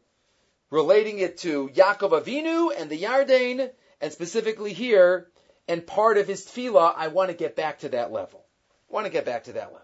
[0.69, 5.27] relating it to Yaakov Avinu and the Yarden, and specifically here,
[5.67, 8.43] and part of his tefillah, I want to get back to that level.
[8.89, 9.81] I want to get back to that level.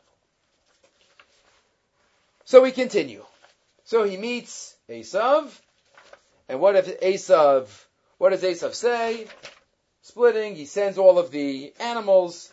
[2.45, 3.25] So we continue.
[3.85, 5.49] So he meets Esav,
[6.47, 7.67] and what if Esav,
[8.17, 9.27] what does Esav say?
[10.01, 12.51] Splitting, he sends all of the animals,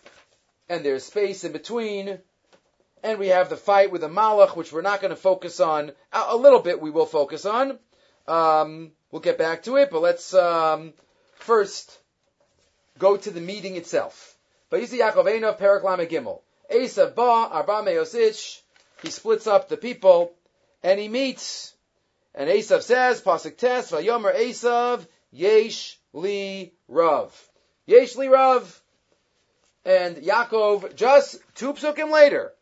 [0.68, 2.18] and there's space in between,
[3.02, 5.92] and we have the fight with the Malach, which we're not going to focus on.
[6.12, 7.78] A, little bit we will focus on.
[8.28, 10.92] Um, we'll get back to it, but let's um,
[11.34, 11.98] first
[12.98, 14.36] go to the meeting itself.
[14.70, 16.40] Vayisi Yaakov Einav Perak Gimel.
[16.72, 18.60] Esav Ba Arba Meosich.
[19.02, 20.32] He splits up the people,
[20.82, 21.74] and he meets
[22.34, 27.48] And Esav says, Pasuk Tes, Vayomer Esav, Yesh Li Rav.
[27.86, 28.80] Yesh Li Rav.
[29.84, 32.52] And Yaakov, just two psukim later,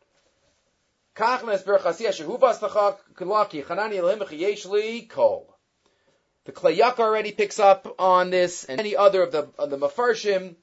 [6.45, 9.77] The Kli Yakar already picks up on this, and any other of the, of the
[9.77, 10.57] Mefarshim,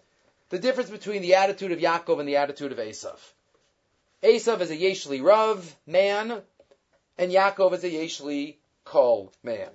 [0.50, 3.20] the difference between the attitude of Yaakov and the attitude of Esav.
[4.24, 6.42] Esav is a Yeshli Rav man,
[7.18, 9.72] and Yaakov is a Yeshli Kol man.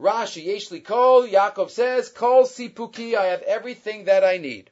[0.00, 4.70] Rashi Yeshli Kol, Yaakov says, Kol Sipuki, I have everything that I need.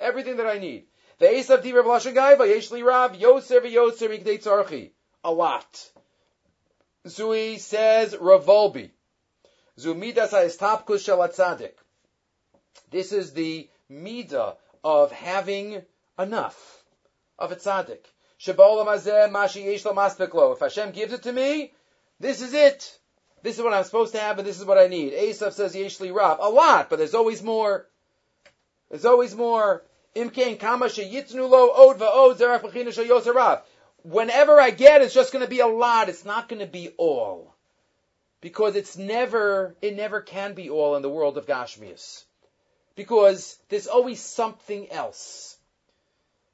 [0.00, 0.86] Everything that I need.
[1.18, 4.90] The Esav Diver Blashagaiva, Yeshli Rav, Yoser Yoser Mikdei Tzarchi.
[5.24, 5.90] A lot.
[7.06, 8.90] Zui says Rav Wolbe.
[9.78, 11.72] Zumidas Ha'istapkus Shalatzadik.
[12.90, 15.82] This is the midah of having
[16.18, 16.84] enough
[17.38, 18.04] of a tzaddik.
[18.40, 18.56] If
[20.60, 21.72] Hashem gives it to me,
[22.20, 22.98] this is it.
[23.42, 25.12] This is what I'm supposed to have, and this is what I need.
[25.12, 26.38] Esav says Yeshli Rav.
[26.40, 27.86] A lot, but there's always more.
[28.90, 29.84] There's always more.
[34.02, 36.08] Whenever I get, it's just going to be a lot.
[36.08, 37.54] It's not going to be all.
[38.40, 42.24] Because it's never, it never can be all in the world of Gashmias
[42.98, 45.56] because there's always something else.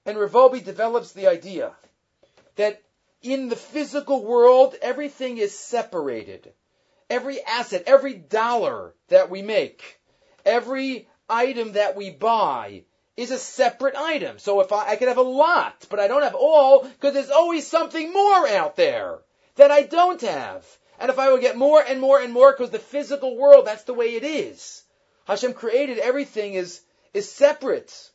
[0.05, 1.73] And Rav Wolbe develops the idea
[2.57, 2.83] that
[3.23, 6.53] in the physical world, everything is separated.
[7.09, 9.99] Every asset, every dollar that we make,
[10.45, 12.83] every item that we buy
[13.17, 14.39] is a separate item.
[14.39, 17.31] So if I, I could have a lot, but I don't have all, because there's
[17.31, 19.19] always something more out there
[19.57, 20.67] that I don't have.
[20.99, 23.85] And if I would get more and more and more, because the physical world, that's
[23.85, 24.83] the way it is.
[25.27, 26.81] Hashem created everything is,
[27.13, 28.11] is separate.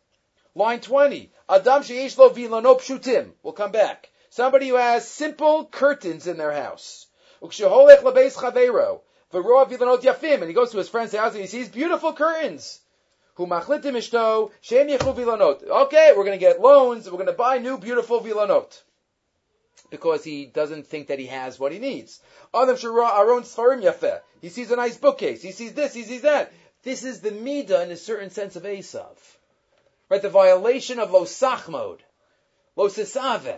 [0.56, 1.32] Line 20.
[1.50, 3.32] Adam sheyesh lo vilano pshutim.
[3.44, 4.10] We'll come back.
[4.30, 7.08] Somebody who has simple curtains in their house.
[7.42, 9.02] Uksheholech lebeis chaveiro.
[9.34, 10.36] V'roa vilanot yafim.
[10.36, 12.80] And he goes to his friend's house and he sees beautiful curtains.
[13.40, 13.48] Okay,
[16.16, 17.06] we're going to get loans.
[17.06, 18.82] We're going to buy new beautiful vilanot.
[19.90, 22.20] Because he doesn't think that he has what he needs.
[24.42, 25.42] He sees a nice bookcase.
[25.42, 25.94] He sees this.
[25.94, 26.52] He sees that.
[26.84, 29.16] This is the midah in a certain sense of Esav.
[30.10, 30.22] Right?
[30.22, 32.00] The violation of lo sachmod,
[32.76, 33.58] lo sisave,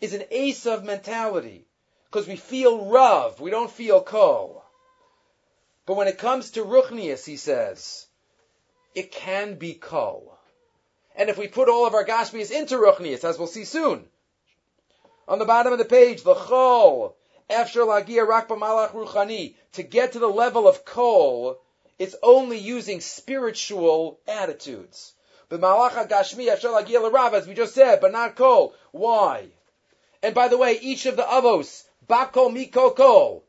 [0.00, 1.66] is an Esav mentality.
[2.04, 4.62] Because we feel Rav, we don't feel Kol.
[5.86, 8.06] But when it comes to ruchnius, he says,
[8.94, 10.38] it can be Kol.
[11.14, 14.08] And if we put all of our Gashmias into Ruchnias, as we'll see soon,
[15.28, 17.14] on the bottom of the page, the Chol,
[17.48, 21.60] after Lagia Rakba Malach Ruchani, to get to the level of Kol,
[21.98, 25.12] it's only using spiritual attitudes.
[25.48, 28.74] But Malacha Gashmi Rav, as we just said, but not Kol.
[28.92, 29.48] Why?
[30.22, 33.44] And by the way, each of the Avos, Bakol Miko Kol,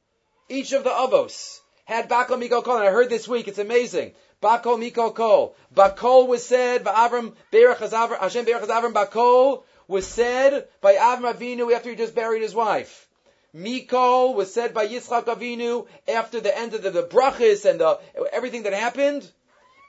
[0.50, 4.14] each of the Avos had Bakol Miko Kol, and I heard this week, it's amazing.
[4.42, 5.56] Bakol Miko Kol.
[5.76, 11.74] Bakol was said, by Avram Berach Hashem Berach Avram Bakol was said by Avram Avinu
[11.76, 13.08] after he just buried his wife.
[13.54, 18.00] Mikol was said by Yitzchak Avinu after the end of the, the brachis and the,
[18.32, 19.30] everything that happened.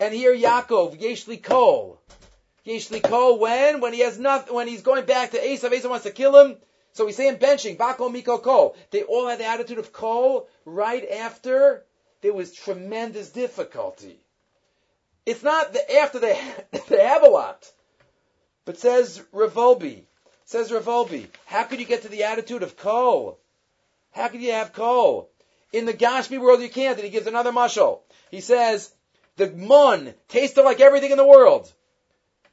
[0.01, 2.01] And here Yaakov, Yeshli Kol.
[2.67, 3.81] Yeshli Kol when?
[3.81, 6.57] When he has nothing, when he's going back to Esav, Esav wants to kill him.
[6.95, 8.75] So we say in benching, Bakol Mikol Kol.
[8.91, 11.85] They all had the attitude of Kol right after
[12.23, 14.17] there was tremendous difficulty.
[15.27, 16.41] It's not that after they,
[16.89, 17.71] they have a lot.
[18.65, 20.03] But says Rav Wolbe,
[20.45, 23.39] says Rav Wolbe, how could you get to the attitude of coal?
[24.13, 25.29] How could you have coal?
[25.73, 26.97] In the Gashmi world, you can't.
[26.97, 28.01] And he gives another mashal.
[28.31, 28.93] He says,
[29.37, 31.73] the mun tasted like everything in the world.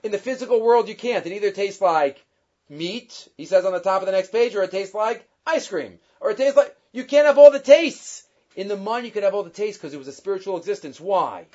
[0.03, 1.25] In the physical world, you can't.
[1.25, 2.23] It either tastes like
[2.69, 5.67] meat, he says on the top of the next page, or it tastes like ice
[5.67, 5.99] cream.
[6.21, 8.23] Or it tastes like, you can't have all the tastes.
[8.59, 10.99] In the mind, you could have all the tastes because it was a spiritual existence.
[10.99, 11.45] Why?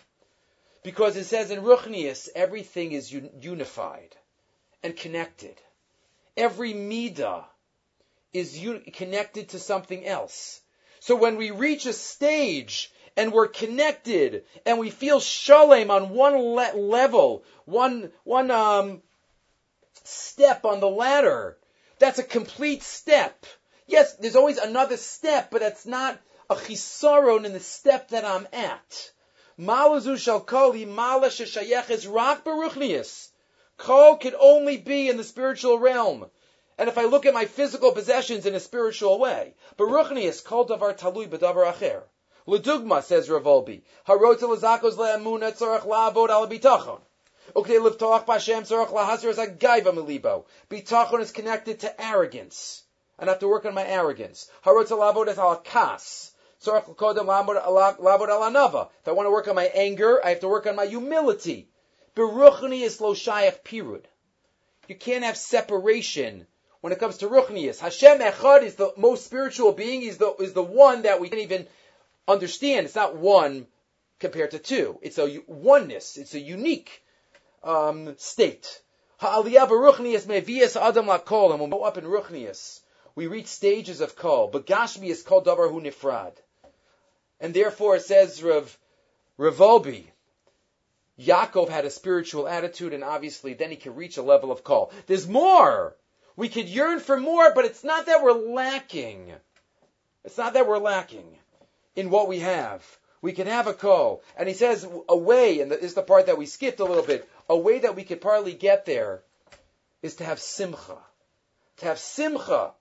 [0.83, 4.17] Because it says in Ruchnius, everything is unified
[4.83, 5.61] and connected.
[6.35, 7.45] Every midah
[8.33, 8.59] is
[8.95, 10.63] connected to something else.
[11.01, 16.39] So when we reach a stage and we're connected and we feel shalem on one
[16.39, 19.03] le- level, one one um,
[20.05, 21.59] step on the ladder,
[21.99, 23.45] that's a complete step.
[23.87, 26.19] Yes, there's always another step, but that's not
[26.51, 29.13] a chisaron in the step that I'm at.
[29.59, 33.31] Malazu shall koli mala sheshayech is rak baruchnius.
[33.77, 36.31] Kol could only be in the spiritual realm.
[36.77, 40.99] And if I look at my physical possessions in a spiritual way, is called davar
[40.99, 42.03] talui b'davar acher.
[42.47, 47.01] L'dugma, says Rav Wolbe, harotz l'zakos le'amuna tzorach la'avod al bitachon.
[47.55, 50.45] Ukdei livtoach b'Hashem tzorach la'hasir as a gaiva milibo.
[50.69, 52.83] Bitachon is connected to arrogance.
[53.19, 54.51] And I have to work on my arrogance.
[54.65, 56.34] Harotz la'avod es al kas.
[56.67, 56.73] If I
[59.13, 61.69] want to work on my anger, I have to work on my humility.
[62.17, 62.51] You
[64.99, 66.47] can't have separation
[66.81, 67.81] when it comes to ruchnius.
[67.81, 70.03] Hashem Echad is the most spiritual being.
[70.03, 71.67] He's the, is the one that we can't even
[72.29, 72.87] understand.
[72.87, 73.67] It's not one
[74.21, 74.99] compared to two.
[75.03, 76.17] It's a oneness.
[76.17, 77.03] It's a unique
[77.63, 78.81] um, state.
[79.19, 81.53] Ha'aliyah beruchnius mevias adam lakol.
[81.53, 82.81] And when we go up in ruchnius,
[83.15, 84.49] we reach stages of kol.
[84.49, 86.33] But Gashmi is called davar hu nifrad.
[87.45, 88.79] And therefore says Rav,
[89.39, 90.07] Ravolbi,
[91.21, 94.91] Yaakov had a spiritual attitude and obviously then he can reach a level of call.
[95.07, 95.95] There's more!
[96.37, 99.31] We could yearn for more, but it's not that we're lacking.
[100.25, 101.37] It's not that we're lacking
[101.95, 102.83] in what we have.
[103.21, 104.23] We can have a call.
[104.39, 107.05] And he says a way, and this is the part that we skipped a little
[107.05, 109.23] bit, a way that we could partly get there
[110.01, 110.97] is to have simcha.
[111.77, 112.73] To have simcha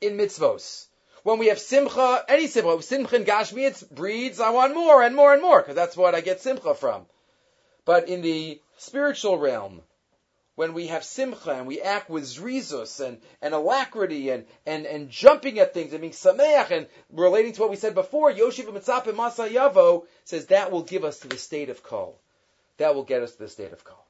[0.00, 0.86] in mitzvos.
[1.22, 5.14] When we have simcha, any simcha, simcha in Gashmi, it breeds, I want more and
[5.14, 7.06] more and more, because that's what I get simcha from.
[7.84, 9.82] But in the spiritual realm,
[10.54, 15.10] when we have simcha and we act with zrizus and, and alacrity and, and, and
[15.10, 19.04] jumping at things and being sameach and relating to what we said before, Yoshiv Mitzap
[19.04, 22.18] Masa Yavo says that will give us to the state of kol.
[22.78, 24.04] That will get us to the state of kol.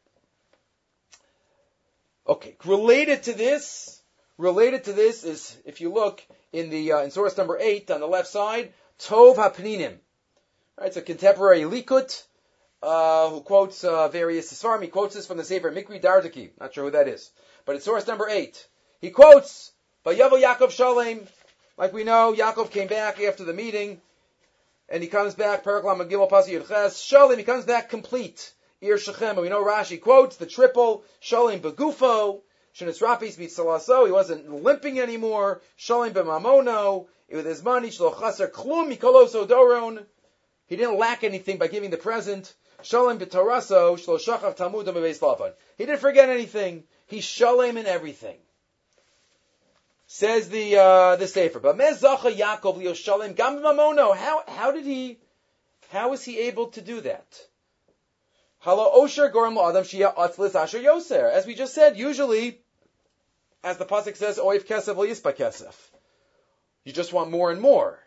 [2.26, 4.00] Okay, related to this,
[4.38, 8.00] related to this is, if you look in the, uh, in source number eight on
[8.00, 9.96] the left side, Tov HaPninim.
[10.78, 12.24] Right, it's a contemporary Likut,
[12.82, 14.82] uh, who quotes uh, various Sfarim.
[14.82, 16.50] He quotes this from the Sefer Mikri Dardaki.
[16.60, 17.30] Not sure who that is,
[17.64, 18.66] but it's source number eight.
[19.00, 19.72] He quotes
[20.04, 21.26] Vayavo Yaakov Shalem.
[21.76, 24.00] Like we know, Yaakov came back after the meeting,
[24.88, 25.64] and he comes back.
[25.64, 27.38] Paraklam Megillah Pasi Yudches Shalem.
[27.38, 28.52] He comes back complete.
[28.80, 29.30] Ir Shechem.
[29.30, 32.40] And we know Rashi quotes the triple Shalem Begufo.
[32.74, 34.06] Shenis Rapis Salaso.
[34.06, 35.60] He wasn't limping anymore.
[35.76, 37.06] Shalem B'mamono.
[37.30, 40.04] With his money, Shlo Chaser Klum Mikoloso Doron.
[40.66, 42.54] He didn't lack anything by giving the present.
[42.82, 45.52] Shalom b'taraso shlo shachav talmud lavan.
[45.78, 46.84] He didn't forget anything.
[47.06, 48.38] He's shalom in everything.
[50.06, 51.60] Says the uh, the sefer.
[51.60, 54.16] But mezacha Yaakov liyoshalem gam mamono.
[54.16, 55.18] How how did he?
[55.90, 57.46] How was he able to do that?
[58.60, 61.30] Halo osher gorim adam shia atzlis asher yoser.
[61.30, 62.61] As we just said, usually,
[63.64, 65.74] as the pasuk says, oif kesef yispa kesef.
[66.84, 67.98] You just want more and more.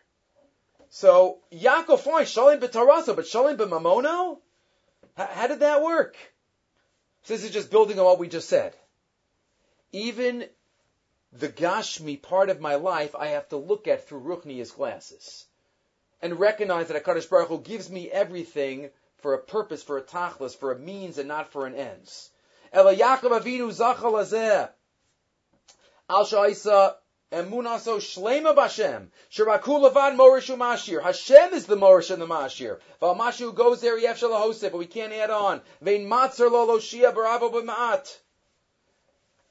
[0.90, 4.38] So Yaakov fine shalim b'taraso, but shalim b'mamono.
[5.16, 6.16] How did that work?
[7.22, 8.74] So this is just building on what we just said.
[9.92, 10.46] Even
[11.32, 15.46] the Gashmi part of my life, I have to look at through Ruchniya's glasses.
[16.22, 20.56] And recognize that HaKadosh Baruch Hu gives me everything for a purpose, for a tachlis,
[20.56, 22.30] for a means and not for an ends.
[22.72, 24.70] Ela Yaakov Avinu Zachal.
[26.08, 26.94] Al Shaisa
[27.32, 29.08] Emunaso Shlema Bashem.
[29.30, 31.02] Shiraku Levad Morishu Mashir.
[31.02, 32.78] Hashem is the Morish and the Mashir.
[33.00, 35.60] Val Mashu goes there, Yef Shalahosef, but we can't add on.
[35.80, 38.18] Vein Matzer Lolo Shia Barabo B'Ma'at.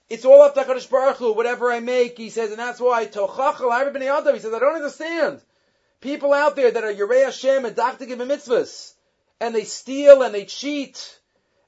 [0.08, 3.08] It's all up to HaKadosh Baruch Hu, whatever I make, he says, and that's why,
[3.08, 5.42] Tochachal B'nei Adam, he says, I don't understand.
[6.00, 8.94] People out there that are Yerei Hashem and Daktigim and Mitzvahs,
[9.42, 11.20] and they steal and they cheat,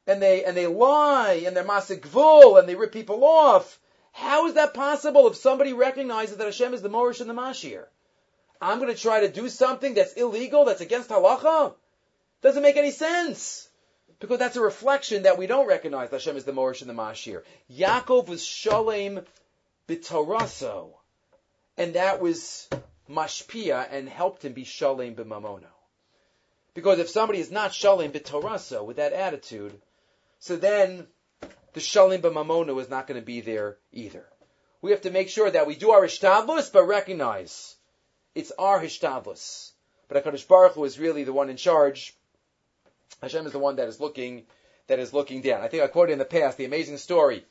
[0.06, 3.80] and they, and they lie, and they're Masik Gvul, and they rip people off,
[4.18, 7.86] how is that possible if somebody recognizes that Hashem is the Morish and the Mashir?
[8.60, 11.76] I'm going to try to do something that's illegal, that's against halacha?
[12.42, 13.70] Doesn't make any sense.
[14.20, 17.44] Because that's a reflection that we don't recognize Hashem is the Morish and the Mashir.
[17.72, 19.24] Yaakov was Shalem
[19.88, 20.94] B'Taraso.
[21.78, 22.68] And that was
[23.08, 25.70] Mashpia and helped him be Shalem B'Mamono.
[26.74, 29.80] Because if somebody is not Shalem B'Taraso with that attitude,
[30.40, 31.06] so then
[31.78, 34.26] the shalim b'mamono is not going to be there either.
[34.82, 37.76] We have to make sure that we do our hishtadlus, but recognize
[38.34, 39.74] it's our hishtadlus.
[40.08, 42.16] But Hakadosh Baruch Hu is really the one in charge.
[43.22, 44.48] Hashem is the one that is looking
[44.88, 45.62] that is looking down.
[45.62, 47.46] I think I quoted in the past the amazing story.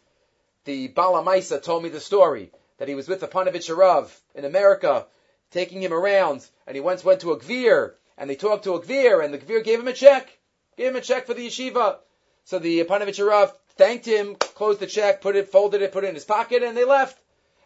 [0.64, 4.44] The Bala Maisa told me the story that he was with the Ponevezh Rav in
[4.44, 5.06] America,
[5.52, 8.82] taking him around, and he once went to a Gvir, and they talked to a
[8.82, 10.36] Gvir, and the Gvir gave him a check,
[10.76, 11.98] gave him a check for the yeshiva.
[12.44, 16.08] So the Ponevezh Rav thanked him, closed the check, put it, folded it, put it
[16.08, 17.18] in his pocket, and they left.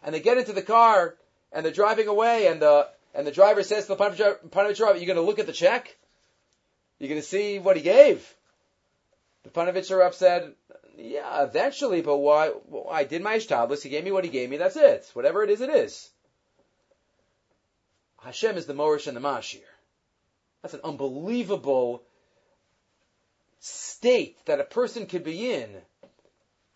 [0.03, 1.15] And they get into the car,
[1.51, 5.05] and they're driving away, and the and the driver says to the Ponevezh Rav, "You're
[5.05, 5.95] going to look at the check?
[6.97, 8.35] You're going to see what he gave."
[9.43, 10.53] The Ponevezh Rav said,
[10.97, 12.53] "Yeah, eventually, but why?
[12.65, 13.83] Well, I did my ishtadlus.
[13.83, 14.57] He gave me what he gave me.
[14.57, 15.09] That's it.
[15.13, 16.09] Whatever it is, it is."
[18.23, 19.61] Hashem is the Morish and the Mashir.
[20.61, 22.03] That's an unbelievable
[23.59, 25.81] state that a person could be in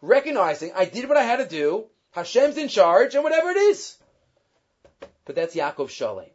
[0.01, 3.97] recognizing I did what I had to do, Hashem's in charge, and whatever it is.
[5.25, 6.29] But that's Yaakov Shalem.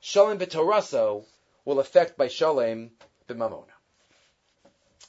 [0.00, 1.24] Shalem b'toraso
[1.64, 2.90] will affect by Shalem
[3.28, 3.64] b'mamona.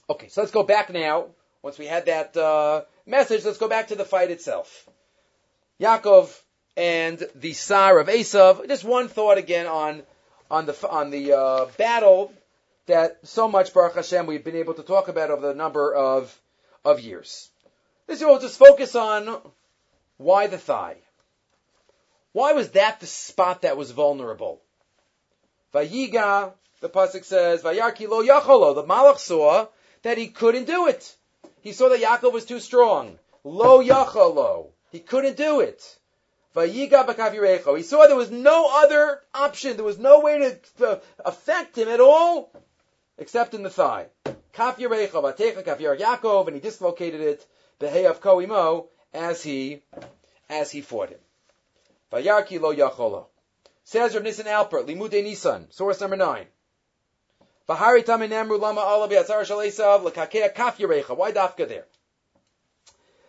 [0.10, 1.28] Okay, so let's go back now.
[1.62, 4.90] Once we had that uh, message, let's go back to the fight itself.
[5.80, 6.38] Yaakov
[6.76, 8.68] and the sire of Esav.
[8.68, 10.04] Just one thought again on
[10.50, 12.34] on the on the uh, battle
[12.88, 16.38] that so much Baruch Hashem we've been able to talk about over the number of
[16.84, 17.50] of years.
[18.12, 19.40] This year we'll just focus on
[20.18, 20.98] why the thigh.
[22.34, 24.62] Why was that the spot that was vulnerable?
[25.74, 26.52] Vayiga,
[26.82, 28.76] the pasuk says, Vayarki lo yacholo.
[28.76, 29.68] The Malach saw
[30.02, 31.16] that he couldn't do it.
[31.62, 33.18] He saw that Yaakov was too strong.
[33.46, 34.72] Lo yacholo.
[34.92, 35.82] He couldn't do it.
[36.54, 37.78] Vayiga b'kavirecho.
[37.78, 39.78] He saw there was no other option.
[39.78, 42.52] There was no way to, to affect him at all
[43.18, 44.08] except in the thigh.
[44.52, 47.48] Kaf Yerecha, Vatecha Kaf Yaakov, and he dislocated it,
[47.82, 49.82] Beheyav Koimo, as he,
[50.50, 51.20] as he fought him.
[52.12, 53.26] Vayarki lo yacholo.
[53.84, 56.46] Says Rav Nissen Alpert, Limude Nisan, source number nine.
[57.68, 61.18] Vahari taminemru lama ala bi'atzar shalesav lekakea kaf Yerecha.
[61.18, 61.88] Why dafka there?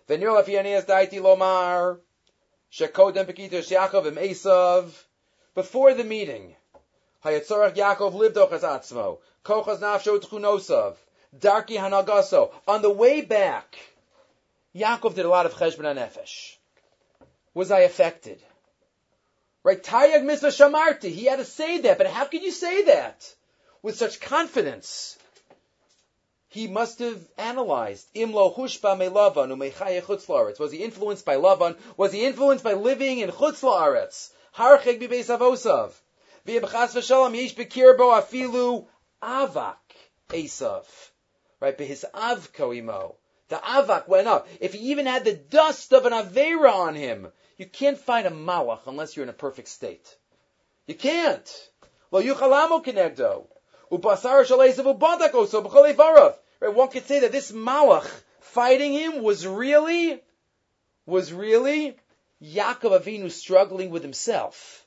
[0.08, 1.98] V'nir lafianias daiti lomar,
[2.70, 4.92] shekodem pekitos Yaakov im.
[5.54, 6.56] Before the meeting,
[7.24, 9.18] Hayatzorach Yaakov lived ochas atzmo.
[9.44, 10.96] Kochas nafsho tchunosav.
[11.38, 12.52] Darki hanagaso.
[12.66, 13.78] On the way back,
[14.74, 16.56] Yaakov did a lot of cheshbon nefesh.
[17.54, 18.40] Was I affected?
[19.62, 19.82] Right?
[19.82, 21.10] Tayag mitzvah shamarti.
[21.10, 23.34] He had to say that, but how could you say that
[23.82, 25.18] with such confidence?
[26.48, 28.06] He must have analyzed.
[28.14, 31.78] Imlo hushba me lavan Was he influenced by lavan?
[31.96, 34.30] Was he influenced by living in chutz laaretz?
[34.56, 35.92] Harcheg avosav.
[39.22, 39.76] Avak
[40.28, 40.84] Esav.
[41.60, 43.14] Right, but his av koimo.
[43.52, 44.48] The avak went up.
[44.60, 48.30] If he even had the dust of an avera on him, you can't find a
[48.30, 50.16] malach unless you're in a perfect state.
[50.86, 51.70] You can't.
[52.10, 53.36] Ubadako
[55.46, 55.60] so
[56.60, 60.22] Right, one could say that this malach fighting him was really,
[61.04, 61.98] was really
[62.42, 64.86] Yaakov Avinu struggling with himself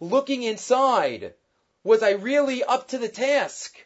[0.00, 1.34] looking inside.
[1.84, 3.76] Was I really up to the task?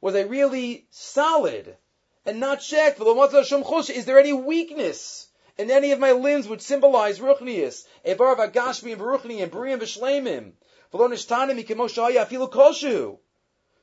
[0.00, 1.76] Was I really solid
[2.24, 3.00] and not checked?
[3.00, 7.86] Is there any weakness in any of my limbs which symbolize ruchnius?
[8.06, 10.52] Ebar v'agashmi and beruchni and b'riyim v'shleimim.
[10.92, 13.18] V'lo nishtani mikemo shaya afilu koshu.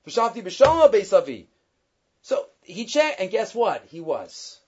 [0.07, 1.47] V'shavti b'shalom beisavi.
[2.21, 3.83] So he checked, and guess what?
[3.89, 4.59] He was.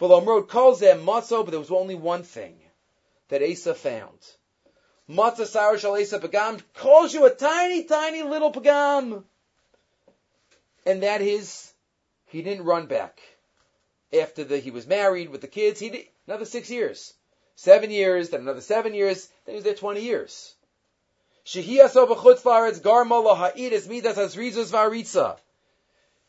[0.00, 2.58] V'lo calls them matzo, but there was only one thing
[3.28, 4.18] that Asa found.
[5.08, 9.24] Matzah Sarah Shalesa Pagam calls you a tiny, tiny little Pagam.
[10.86, 11.71] And that is,
[12.32, 13.20] he didn't run back.
[14.12, 17.12] After the, he was married with the kids, he did another six years.
[17.56, 20.54] Seven years, then another seven years, then he was there 20 years.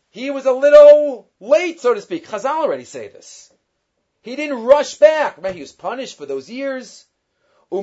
[0.10, 2.28] He was a little late, so to speak.
[2.28, 3.51] Chazal already say this.
[4.22, 5.38] He didn't rush back.
[5.38, 7.06] Remember, he was punished for those years.
[7.72, 7.82] To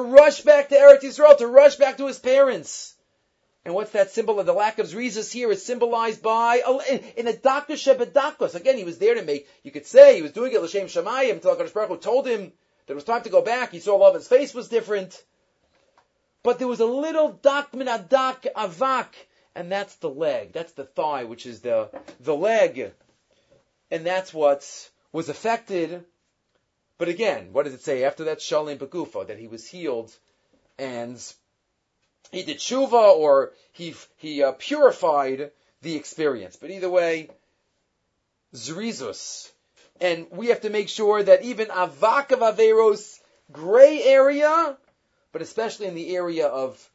[0.00, 2.94] rush back to Eretz Yisrael, to rush back to his parents.
[3.64, 6.62] And what's that symbol of the lack of zrizas here is symbolized by
[7.16, 8.54] in a doctor shebedakos.
[8.54, 9.48] Again, he was there to make.
[9.62, 12.52] You could say he was doing it l'shem shamayim until Hakadosh Baruch Hu told him
[12.86, 13.70] that it was time to go back.
[13.70, 15.22] He saw love; his face was different,
[16.42, 19.14] but there was a little dak min adak avak,
[19.54, 20.52] and that's the leg.
[20.52, 21.88] That's the thigh, which is the
[22.18, 22.92] the leg,
[23.92, 26.04] and that's what was affected
[27.02, 28.38] but again, what does it say after that?
[28.38, 30.16] Shalim Begufa, that he was healed
[30.78, 31.20] and
[32.32, 35.50] he did tshuva or he, he uh, purified
[35.82, 36.56] the experience.
[36.56, 37.28] But either way,
[38.54, 39.50] zrizus.
[40.00, 43.20] And we have to make sure that even avak of averos,
[43.52, 44.76] gray area,
[45.30, 46.90] but especially in the area of,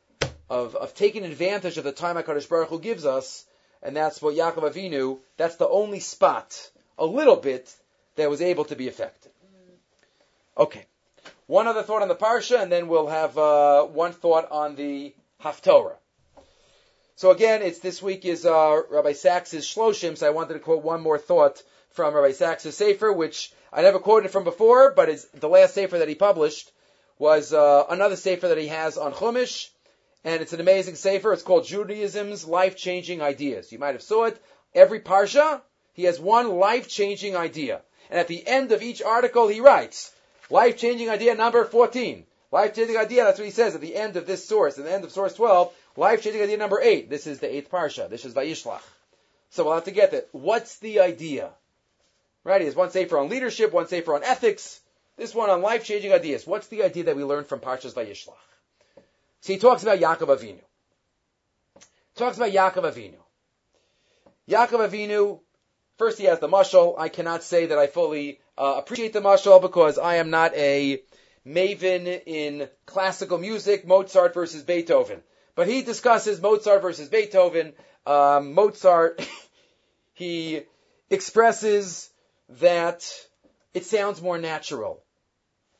[0.49, 3.45] of, of taking advantage of the time HaKadosh Baruch Hu gives us,
[3.83, 7.73] and that's what Yaakov Avinu, that's the only spot, a little bit,
[8.15, 9.31] that was able to be affected.
[10.57, 10.85] Okay.
[11.45, 15.13] One other thought on the parsha, and then we'll have uh, one thought on the
[15.43, 15.97] haftorah.
[17.15, 20.83] So again, it's this week is uh, Rabbi Sacks's Shloshim, so I wanted to quote
[20.83, 25.25] one more thought from Rabbi Sacks's Sefer, which I never quoted from before, but is
[25.33, 26.71] the last Sefer that he published
[27.17, 29.69] was uh, another Sefer that he has on Chumash,
[30.23, 31.33] and it's an amazing Sefer.
[31.33, 33.71] It's called Judaism's Life-Changing Ideas.
[33.71, 34.39] You might have saw it.
[34.75, 35.61] Every parsha,
[35.93, 37.81] he has one life-changing idea.
[38.09, 40.13] And at the end of each article, he writes,
[40.49, 42.25] Life changing idea number 14.
[42.51, 44.91] Life changing idea, that's what he says at the end of this source, at the
[44.91, 45.73] end of source 12.
[45.97, 47.09] Life changing idea number 8.
[47.09, 48.09] This is the eighth parsha.
[48.09, 48.81] This is Vayishlach.
[49.49, 50.29] So we'll have to get that.
[50.31, 51.49] What's the idea?
[52.43, 52.61] Right?
[52.61, 54.79] He has one safer on leadership, one safer on ethics,
[55.17, 56.47] this one on life changing ideas.
[56.47, 58.33] What's the idea that we learned from Parshas Vayishlach?
[59.41, 60.61] So he talks about Yaakov Avinu.
[62.15, 63.17] Talks about Yaakov Avinu.
[64.49, 65.39] Yaakov Avinu,
[65.97, 66.95] first he has the mashal.
[66.97, 71.01] I cannot say that I fully uh, appreciate the mashal because I am not a
[71.47, 75.21] maven in classical music, Mozart versus Beethoven.
[75.55, 77.73] But he discusses Mozart versus Beethoven.
[78.05, 79.27] Um, Mozart,
[80.13, 80.63] he
[81.09, 82.09] expresses
[82.61, 83.09] that
[83.73, 85.03] it sounds more natural.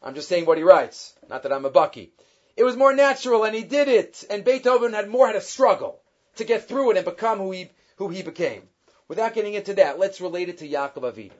[0.01, 1.13] I'm just saying what he writes.
[1.29, 2.13] Not that I'm a bucky.
[2.55, 4.23] It was more natural and he did it.
[4.29, 6.01] And Beethoven had more had a struggle
[6.37, 8.63] to get through it and become who he, who he became.
[9.07, 11.31] Without getting into that, let's relate it to Yaakov Avinu.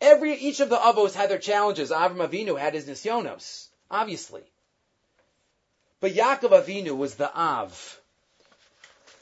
[0.00, 1.90] Every, each of the Avos had their challenges.
[1.90, 4.42] Avram Avinu had his nisyonos, obviously.
[6.00, 8.00] But Yaakov Avinu was the Av,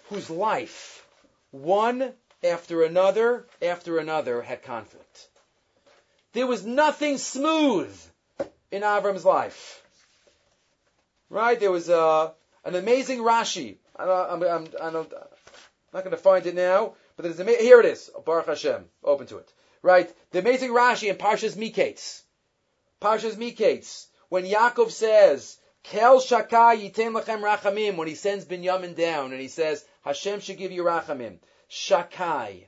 [0.08, 1.04] whose life,
[1.50, 2.12] one
[2.44, 5.28] after another after another, had conflict.
[6.32, 7.98] There was nothing smooth
[8.70, 9.82] in Avram's life.
[11.30, 11.58] Right?
[11.58, 12.30] There was uh,
[12.64, 13.76] an amazing Rashi.
[13.96, 17.80] I don't, I'm, I'm, I'm not going to find it now, but there's a, here
[17.80, 18.10] it is.
[18.24, 18.84] Baruch Hashem.
[19.02, 19.52] Open to it.
[19.82, 20.12] Right?
[20.30, 22.22] The amazing Rashi in Parshas Miketz.
[23.00, 24.06] Parshas Miketz.
[24.28, 29.48] When Yaakov says, Kel Shakai Yitem Lachem Rachamim, when he sends Binyamin down and he
[29.48, 31.38] says, Hashem should give you Rachamim.
[31.70, 32.66] Shakai.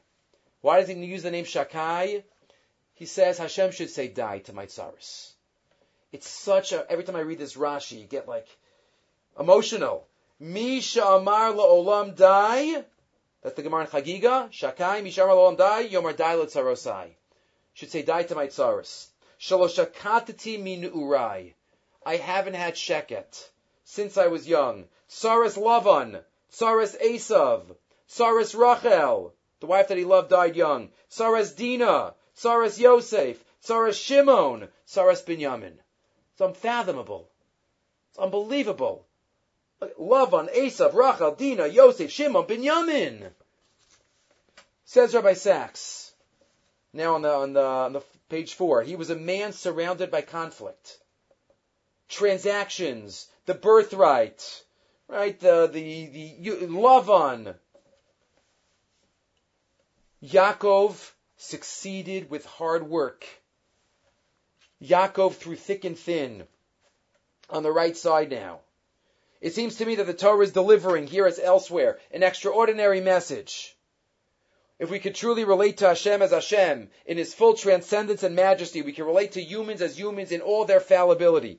[0.61, 2.23] Why does he use the name Shakai?
[2.95, 5.33] He says Hashem should say die to my tsaris.
[6.13, 8.47] It's such a, every time I read this Rashi, you get like
[9.39, 10.07] emotional.
[10.39, 12.85] Mi Amar La Olam die.
[13.43, 14.51] That's the Gemara in Chagiga.
[14.51, 15.88] Shakai Mi Amar Olam die.
[15.88, 17.11] Yomar die Tsarosai.
[17.74, 19.07] Should say die to my tsaris.
[19.41, 21.55] Shaloshakatati min urai.
[22.05, 23.49] I haven't had sheket
[23.84, 24.86] since I was young.
[25.09, 26.22] Tsaris Lavan.
[26.53, 27.76] Tsaris Esav.
[28.09, 29.34] Tsaris Rachel.
[29.61, 30.91] The wife that he loved died young.
[31.11, 32.14] Tsaris Dina.
[32.43, 35.74] Saras Yosef, Saras Shimon, Saras Binyamin.
[36.32, 37.28] It's unfathomable.
[38.09, 39.07] It's unbelievable.
[39.99, 43.31] Love on Esav, Rachel, Dina, Yosef, Shimon, Binyamin.
[44.85, 46.12] Says Rabbi Sacks.
[46.93, 50.22] Now on the, on the, on the page four, he was a man surrounded by
[50.22, 50.99] conflict.
[52.09, 54.64] Transactions, the birthright,
[55.09, 55.39] right?
[55.39, 57.55] The, the, the, love on.
[60.22, 63.26] Yaakov succeeded with hard work.
[64.83, 66.47] Yaakov through thick and thin.
[67.49, 68.61] On the right side now.
[69.41, 73.74] It seems to me that the Torah is delivering, here as elsewhere, an extraordinary message.
[74.78, 78.82] If we could truly relate to Hashem as Hashem, in His full transcendence and majesty,
[78.82, 81.59] we can relate to humans as humans in all their fallibility.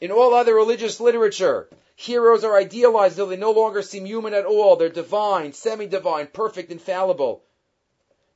[0.00, 4.46] In all other religious literature, heroes are idealized though they no longer seem human at
[4.46, 4.76] all.
[4.76, 7.42] They're divine, semi-divine, perfect, infallible.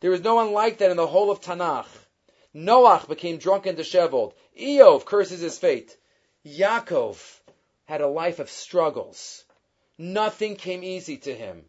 [0.01, 1.87] There is no one like that in the whole of Tanakh.
[2.55, 4.35] Noach became drunk and disheveled.
[4.61, 5.97] Iyov curses his fate.
[6.45, 7.41] Yaakov
[7.87, 9.45] had a life of struggles.
[9.99, 11.66] Nothing came easy to him.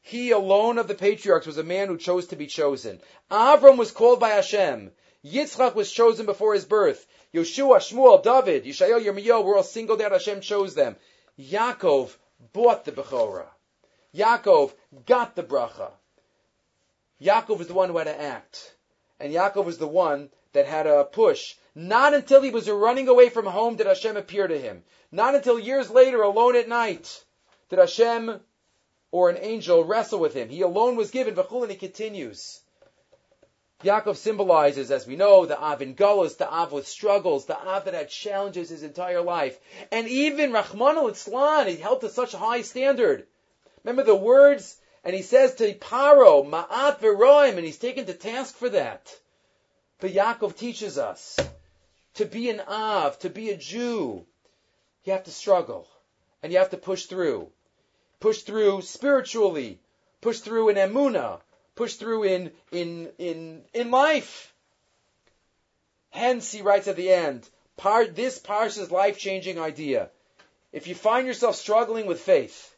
[0.00, 3.00] He alone of the patriarchs was a man who chose to be chosen.
[3.30, 4.92] Avram was called by Hashem.
[5.24, 7.04] Yitzchak was chosen before his birth.
[7.34, 10.12] Yeshua, Shmuel, David, Yishael, Yirmiyahu were all singled out.
[10.12, 10.96] Hashem chose them.
[11.38, 12.16] Yaakov
[12.52, 13.48] bought the Bechorah.
[14.14, 14.72] Yaakov
[15.04, 15.90] got the bracha.
[17.20, 18.74] Yaakov was the one who had to act.
[19.18, 21.56] And Yaakov was the one that had to push.
[21.78, 24.82] Not until he was running away from home did Hashem appear to him.
[25.12, 27.22] Not until years later, alone at night,
[27.68, 28.40] did Hashem
[29.10, 30.48] or an angel wrestle with him.
[30.48, 32.62] He alone was given, and he continues.
[33.84, 37.92] Yaakov symbolizes, as we know, the Av in the Av with struggles, the Av that
[37.92, 39.60] had challenges his entire life.
[39.92, 43.26] And even Rahman al he held to such a high standard.
[43.84, 48.56] Remember the words and he says to Paro, Ma'at Veroim, and he's taken to task
[48.56, 49.14] for that.
[50.00, 51.38] But Yaakov teaches us
[52.16, 54.24] to be an Av, to be a Jew,
[55.04, 55.86] you have to struggle
[56.42, 57.50] and you have to push through.
[58.20, 59.78] Push through spiritually,
[60.22, 61.40] push through in emuna,
[61.74, 64.54] push through in, in, in, in life.
[66.10, 67.46] Hence, he writes at the end,
[67.76, 70.08] par, this Parsha's life-changing idea.
[70.72, 72.74] If you find yourself struggling with faith,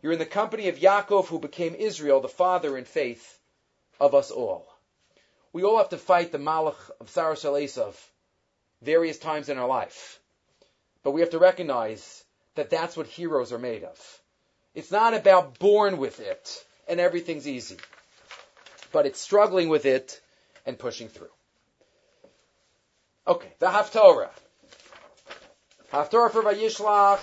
[0.00, 3.38] you're in the company of Yaakov, who became Israel, the father in faith
[4.00, 4.66] of us all.
[5.52, 7.94] We all have to fight the Malach of Saras Esav
[8.82, 10.20] various times in our life.
[11.02, 12.24] But we have to recognize
[12.54, 14.20] that that's what heroes are made of.
[14.74, 17.76] It's not about born with it and everything's easy,
[18.92, 20.20] but it's struggling with it
[20.66, 21.28] and pushing through.
[23.26, 24.30] Okay, the Haftorah.
[25.92, 27.20] Haftorah for Vayishlach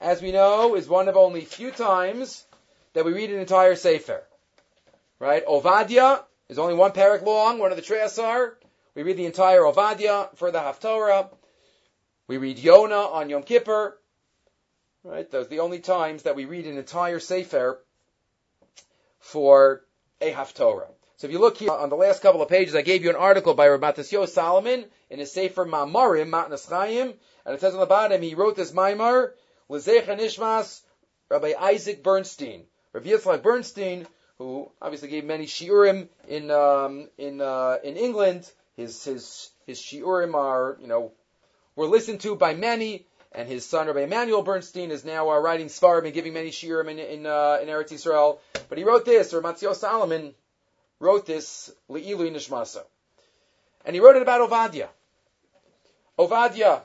[0.00, 2.44] as we know, is one of only few times
[2.94, 4.22] that we read an entire Sefer.
[5.18, 5.44] Right?
[5.46, 8.52] Ovadia is only one parak long, one of the Treasar.
[8.94, 11.30] We read the entire Ovadia for the Haftorah.
[12.26, 13.96] We read Yonah on Yom Kippur.
[15.04, 15.30] Right?
[15.30, 17.80] Those are the only times that we read an entire Sefer
[19.18, 19.82] for
[20.20, 20.88] a Haftorah.
[21.16, 23.16] So if you look here on the last couple of pages, I gave you an
[23.16, 27.12] article by Rabbi Salomon in his Sefer Ma'amarim, Matnas Chaim,
[27.44, 29.32] and it says on the bottom, he wrote this Maimar,
[29.68, 30.80] L'zecha Nishmas,
[31.28, 32.64] Rabbi Isaac Bernstein.
[32.92, 34.06] Rabbi Yitzchak Bernstein,
[34.38, 38.50] who obviously gave many shiurim in um, in uh, in England,
[38.80, 41.12] his his his shiurim are you know
[41.76, 45.66] were listened to by many, and his son Rabbi Emmanuel Bernstein is now uh, writing
[45.66, 48.38] svarim and giving many shiurim in in, uh, in Eretz Yisrael.
[48.68, 50.34] But he wrote this, or Matisyahu Salomon
[50.98, 52.82] wrote this Le'ilu Nishmasa,
[53.84, 54.88] and he wrote it about Ovadia.
[56.18, 56.82] Ovadia,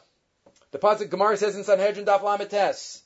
[0.71, 3.01] the pasuk Gemara says in Sanhedrin Daf Lamites.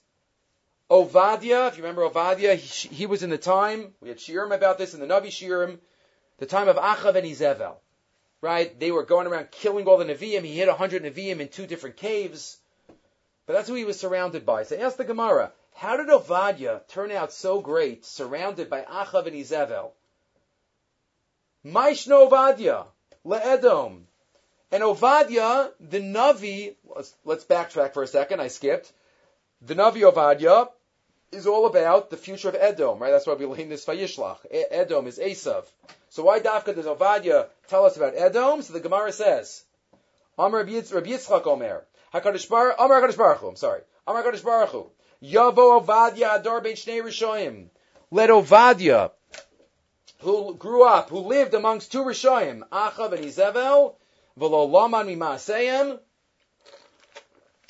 [0.89, 4.79] Ovadia, if you remember Ovadia, he, he, was in the time, we had Shiurim about
[4.79, 5.77] this in the Navi Shiurim,
[6.39, 7.75] the time of Achav and Izevel.
[8.41, 8.79] Right?
[8.79, 10.43] They were going around killing all the Nevi'im.
[10.43, 12.57] He hit a hundred Nevi'im in two different caves.
[13.45, 14.63] But that's who he was surrounded by.
[14.63, 19.35] So ask the Gemara, how did Ovadia turn out so great, surrounded by Achav and
[19.35, 19.91] Izevel?
[21.65, 22.85] Maishno Ovadia,
[23.25, 24.03] Le'edom.
[24.71, 28.91] And Ovadia, the Navi, let's, let's backtrack for a second, I skipped.
[29.61, 30.69] The Navi Ovadia
[31.31, 33.11] is all about the future of Edom, right?
[33.11, 34.37] That's why we learn this Vayishlach.
[34.71, 35.65] Edom is Esav.
[36.09, 38.61] So why Dafka does Ovadia tell us about Edom?
[38.61, 39.63] So the Gemara says,
[40.37, 44.69] Amar Rabbi Yitzchak Omer, HaKadosh Baruch, Amar HaKadosh Baruch Hu, I'm sorry, Amar HaKadosh Baruch
[44.69, 44.91] Hu,
[45.23, 47.69] Yavo Ovadia Ador Ben Shnei Rishoyim.
[48.11, 49.11] Let Ovadia,
[50.21, 53.95] who grew up, who lived amongst two Rishoyim, Achav and Izevel,
[54.39, 55.99] V'lo Laman Mimaseyim,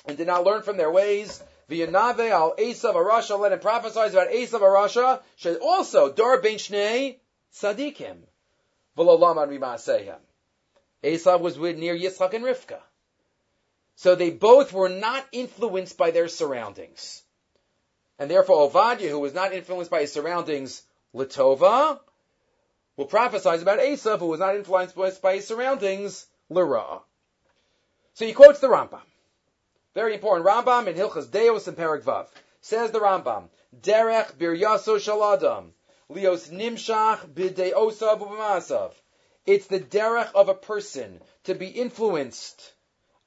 [0.06, 4.32] and did not learn from their ways, V'yanave al Esav Arasha, let him prophesy about
[4.32, 7.18] Esav Arasha, should also, Dor Ben Shnei
[7.54, 8.18] Sadikim.
[8.98, 10.18] V'lolaman Rimasehim.
[11.04, 12.80] Esav was with near Yitzchak and Rivka.
[13.96, 17.22] So they both were not influenced by their surroundings.
[18.18, 20.82] And therefore Ovadia, who was not influenced by his surroundings,
[21.14, 22.00] Latova,
[22.98, 27.02] will prophesy about Esav, who was not influenced by his surroundings, Lira.
[28.16, 29.02] So he quotes the Rambam.
[30.00, 30.48] Very important.
[30.48, 32.28] Rambam in Hilchas Deos and Perak Vav.
[32.62, 35.72] Says the Rambam, Derech bir yaso shaladam,
[36.10, 38.94] lios nimshach b'deosav u'b'masav.
[39.46, 42.72] It's the derech of a person to be influenced,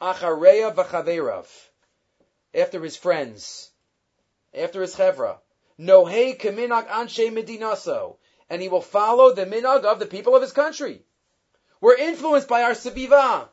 [0.00, 1.46] achareya v'chaverav,
[2.54, 3.70] after his friends,
[4.54, 5.40] after his chevra.
[5.78, 8.16] Nohei keminak anshe medinaso,
[8.48, 11.02] and he will follow the minag of the people of his country.
[11.82, 13.50] We're influenced by our seviva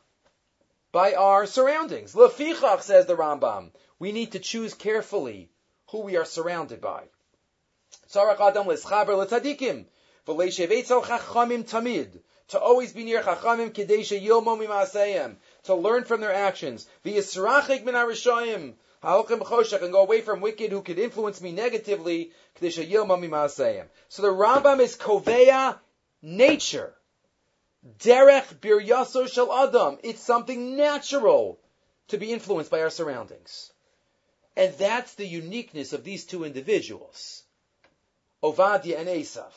[0.92, 2.14] by our surroundings.
[2.14, 5.50] Lefichach, says the Rambam, we need to choose carefully
[5.90, 7.04] who we are surrounded by.
[12.50, 15.36] To always be near chachamim kedesha yilmo mimaseyim.
[15.64, 16.86] To learn from their actions.
[17.04, 18.74] V'yisrachik min harishayim.
[19.02, 22.32] Ha'okim choshech and go away from wicked who could influence me negatively.
[22.60, 23.86] Kedesha yilmo mimaseyim.
[24.08, 25.78] So the Rambam is koveya
[26.22, 26.92] nature.
[27.98, 29.98] Derech bir yaso shel adam.
[30.02, 31.58] It's something natural
[32.08, 33.72] to be influenced by our surroundings.
[34.56, 37.42] And that's the uniqueness of these two individuals.
[38.42, 39.52] Ovadia and Esav.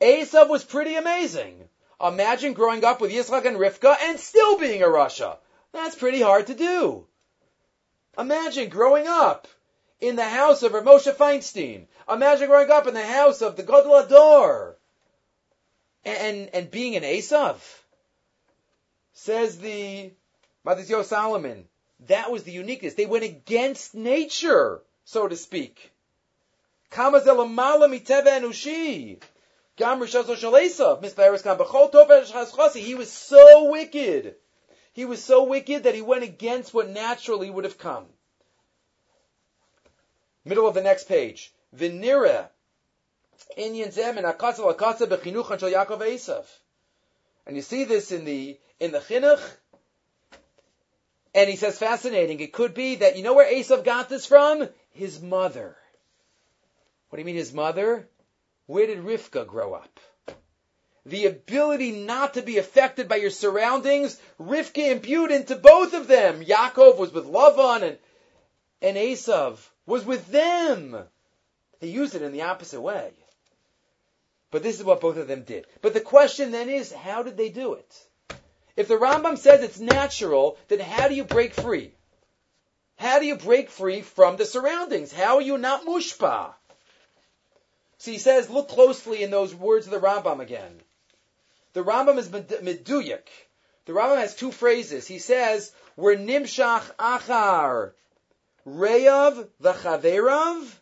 [0.00, 1.68] Esav was pretty amazing.
[2.00, 5.38] Imagine growing up with Yitzchak and Rivka and still being a Russia.
[5.72, 7.06] That's pretty hard to do.
[8.18, 9.46] Imagine growing up
[10.00, 11.86] in the house of Moshe Feinstein.
[12.08, 14.76] Imagine growing up in the house of the Gadol Ador
[16.06, 17.56] and, and being an Esav.
[19.12, 20.12] Says the
[20.64, 21.66] Matthew Salomon,
[22.06, 22.94] that was the uniqueness.
[22.94, 25.90] They went against nature, so to speak.
[26.90, 26.96] He
[32.94, 34.34] was so wicked.
[34.92, 38.06] He was so wicked that he went against what naturally would have come.
[40.44, 41.52] Middle of the next page.
[43.56, 43.86] Venira
[47.46, 49.40] and you see this in the in the chinuch,
[51.34, 52.40] and he says fascinating.
[52.40, 54.68] It could be that you know where Esav got this from?
[54.90, 55.76] His mother.
[57.08, 58.08] What do you mean his mother?
[58.66, 60.00] Where did Rivka grow up?
[61.04, 66.44] The ability not to be affected by your surroundings, Rivka imbued into both of them.
[66.44, 67.98] Yaakov was with Lavan and,
[68.82, 70.96] and Esav was with them.
[71.80, 73.12] He used it in the opposite way.
[74.50, 75.66] But this is what both of them did.
[75.82, 78.06] But the question then is, how did they do it?
[78.76, 81.92] If the Rambam says it's natural, then how do you break free?
[82.98, 85.12] How do you break free from the surroundings?
[85.12, 86.52] How are you not mushpa?
[87.98, 90.80] So he says, look closely in those words of the Rambam again.
[91.72, 93.28] The Rambam is meduyik.
[93.86, 95.06] The Rambam has two phrases.
[95.06, 97.92] He says, we're nimshach achar.
[98.66, 100.74] Reyav v'chaverav,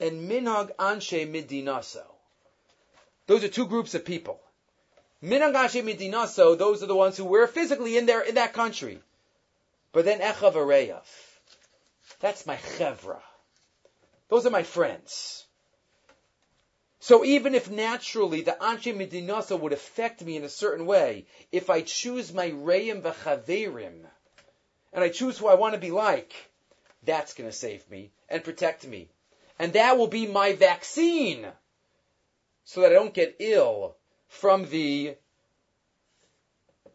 [0.00, 2.02] and minhag anshe midinaso.
[3.30, 4.40] Those are two groups of people.
[5.22, 8.98] Minangashi midinaso, those are the ones who were physically in there in that country.
[9.92, 11.06] But then echav Reyav.
[12.18, 13.20] That's my chevra.
[14.30, 15.46] Those are my friends.
[16.98, 21.70] So even if naturally the Anshe Medinasa would affect me in a certain way, if
[21.70, 24.06] I choose my Reim v'chaverim,
[24.92, 26.32] and I choose who I want to be like,
[27.04, 29.08] that's going to save me and protect me.
[29.56, 31.46] And that will be my vaccine
[32.64, 33.96] so that I don't get ill
[34.28, 35.16] from the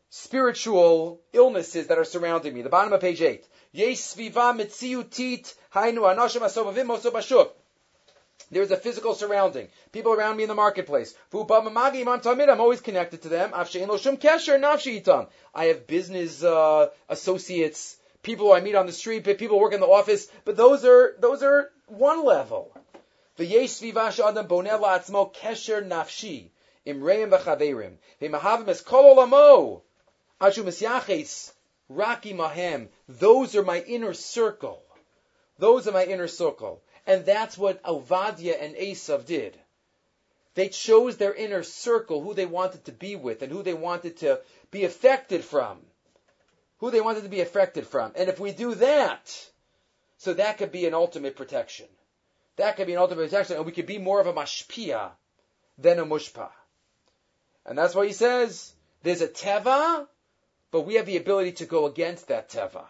[0.09, 2.61] spiritual illnesses that are surrounding me.
[2.61, 3.45] The bottom of page 8.
[8.51, 9.67] There's a physical surrounding.
[9.91, 11.13] People around me in the marketplace.
[11.33, 13.51] I'm always connected to them.
[13.53, 19.81] I have business uh, associates, people I meet on the street, people who work in
[19.81, 22.71] the office, but those are those are one level.
[23.37, 23.81] Those
[33.55, 34.83] are my inner circle.
[35.57, 36.81] Those are my inner circle.
[37.07, 39.59] And that's what Ovadia and Esav did.
[40.55, 44.17] They chose their inner circle, who they wanted to be with and who they wanted
[44.17, 45.85] to be affected from.
[46.79, 48.13] Who they wanted to be affected from.
[48.15, 49.49] And if we do that,
[50.17, 51.87] so that could be an ultimate protection.
[52.57, 55.11] That could be an ultimate protection, and we could be more of a mashpia
[55.77, 56.49] than a mushpa.
[57.65, 60.07] And that's why he says, there's a teva,
[60.71, 62.85] but we have the ability to go against that teva,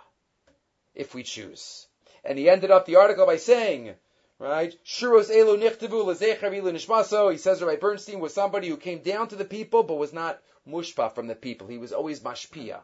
[0.93, 1.87] if we choose.
[2.23, 3.95] And he ended up the article by saying,
[4.37, 4.75] Right?
[4.83, 7.31] Shuros elu nichtavu lezecher nishmaso.
[7.31, 10.41] He says Rabbi Bernstein was somebody who came down to the people, but was not
[10.67, 11.67] mushpa from the people.
[11.67, 12.81] He was always mashpia.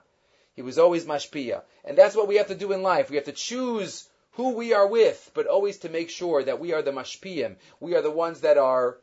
[0.53, 1.63] He was always mashpia.
[1.84, 3.09] And that's what we have to do in life.
[3.09, 6.73] We have to choose who we are with, but always to make sure that we
[6.73, 7.55] are the mashpiyim.
[7.79, 8.97] We are the ones that are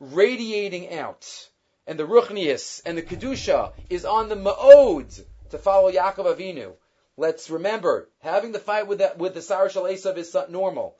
[0.00, 1.48] radiating out.
[1.86, 6.72] And the ruchnius and the kedusha is on the ma'od to follow Yaakov Avinu.
[7.16, 10.96] Let's remember, having the fight with the, with the Sarah Esav is normal.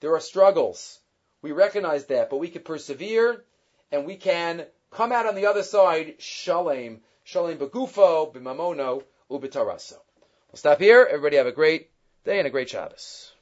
[0.00, 0.98] There are struggles.
[1.42, 3.44] We recognize that, but we can persevere
[3.90, 9.98] and we can come out on the other side, shalem, shalem begufo, bimamono, ubitaraso.
[10.50, 11.06] We'll stop here.
[11.08, 11.90] Everybody have a great
[12.24, 13.33] day and a great Shabbos.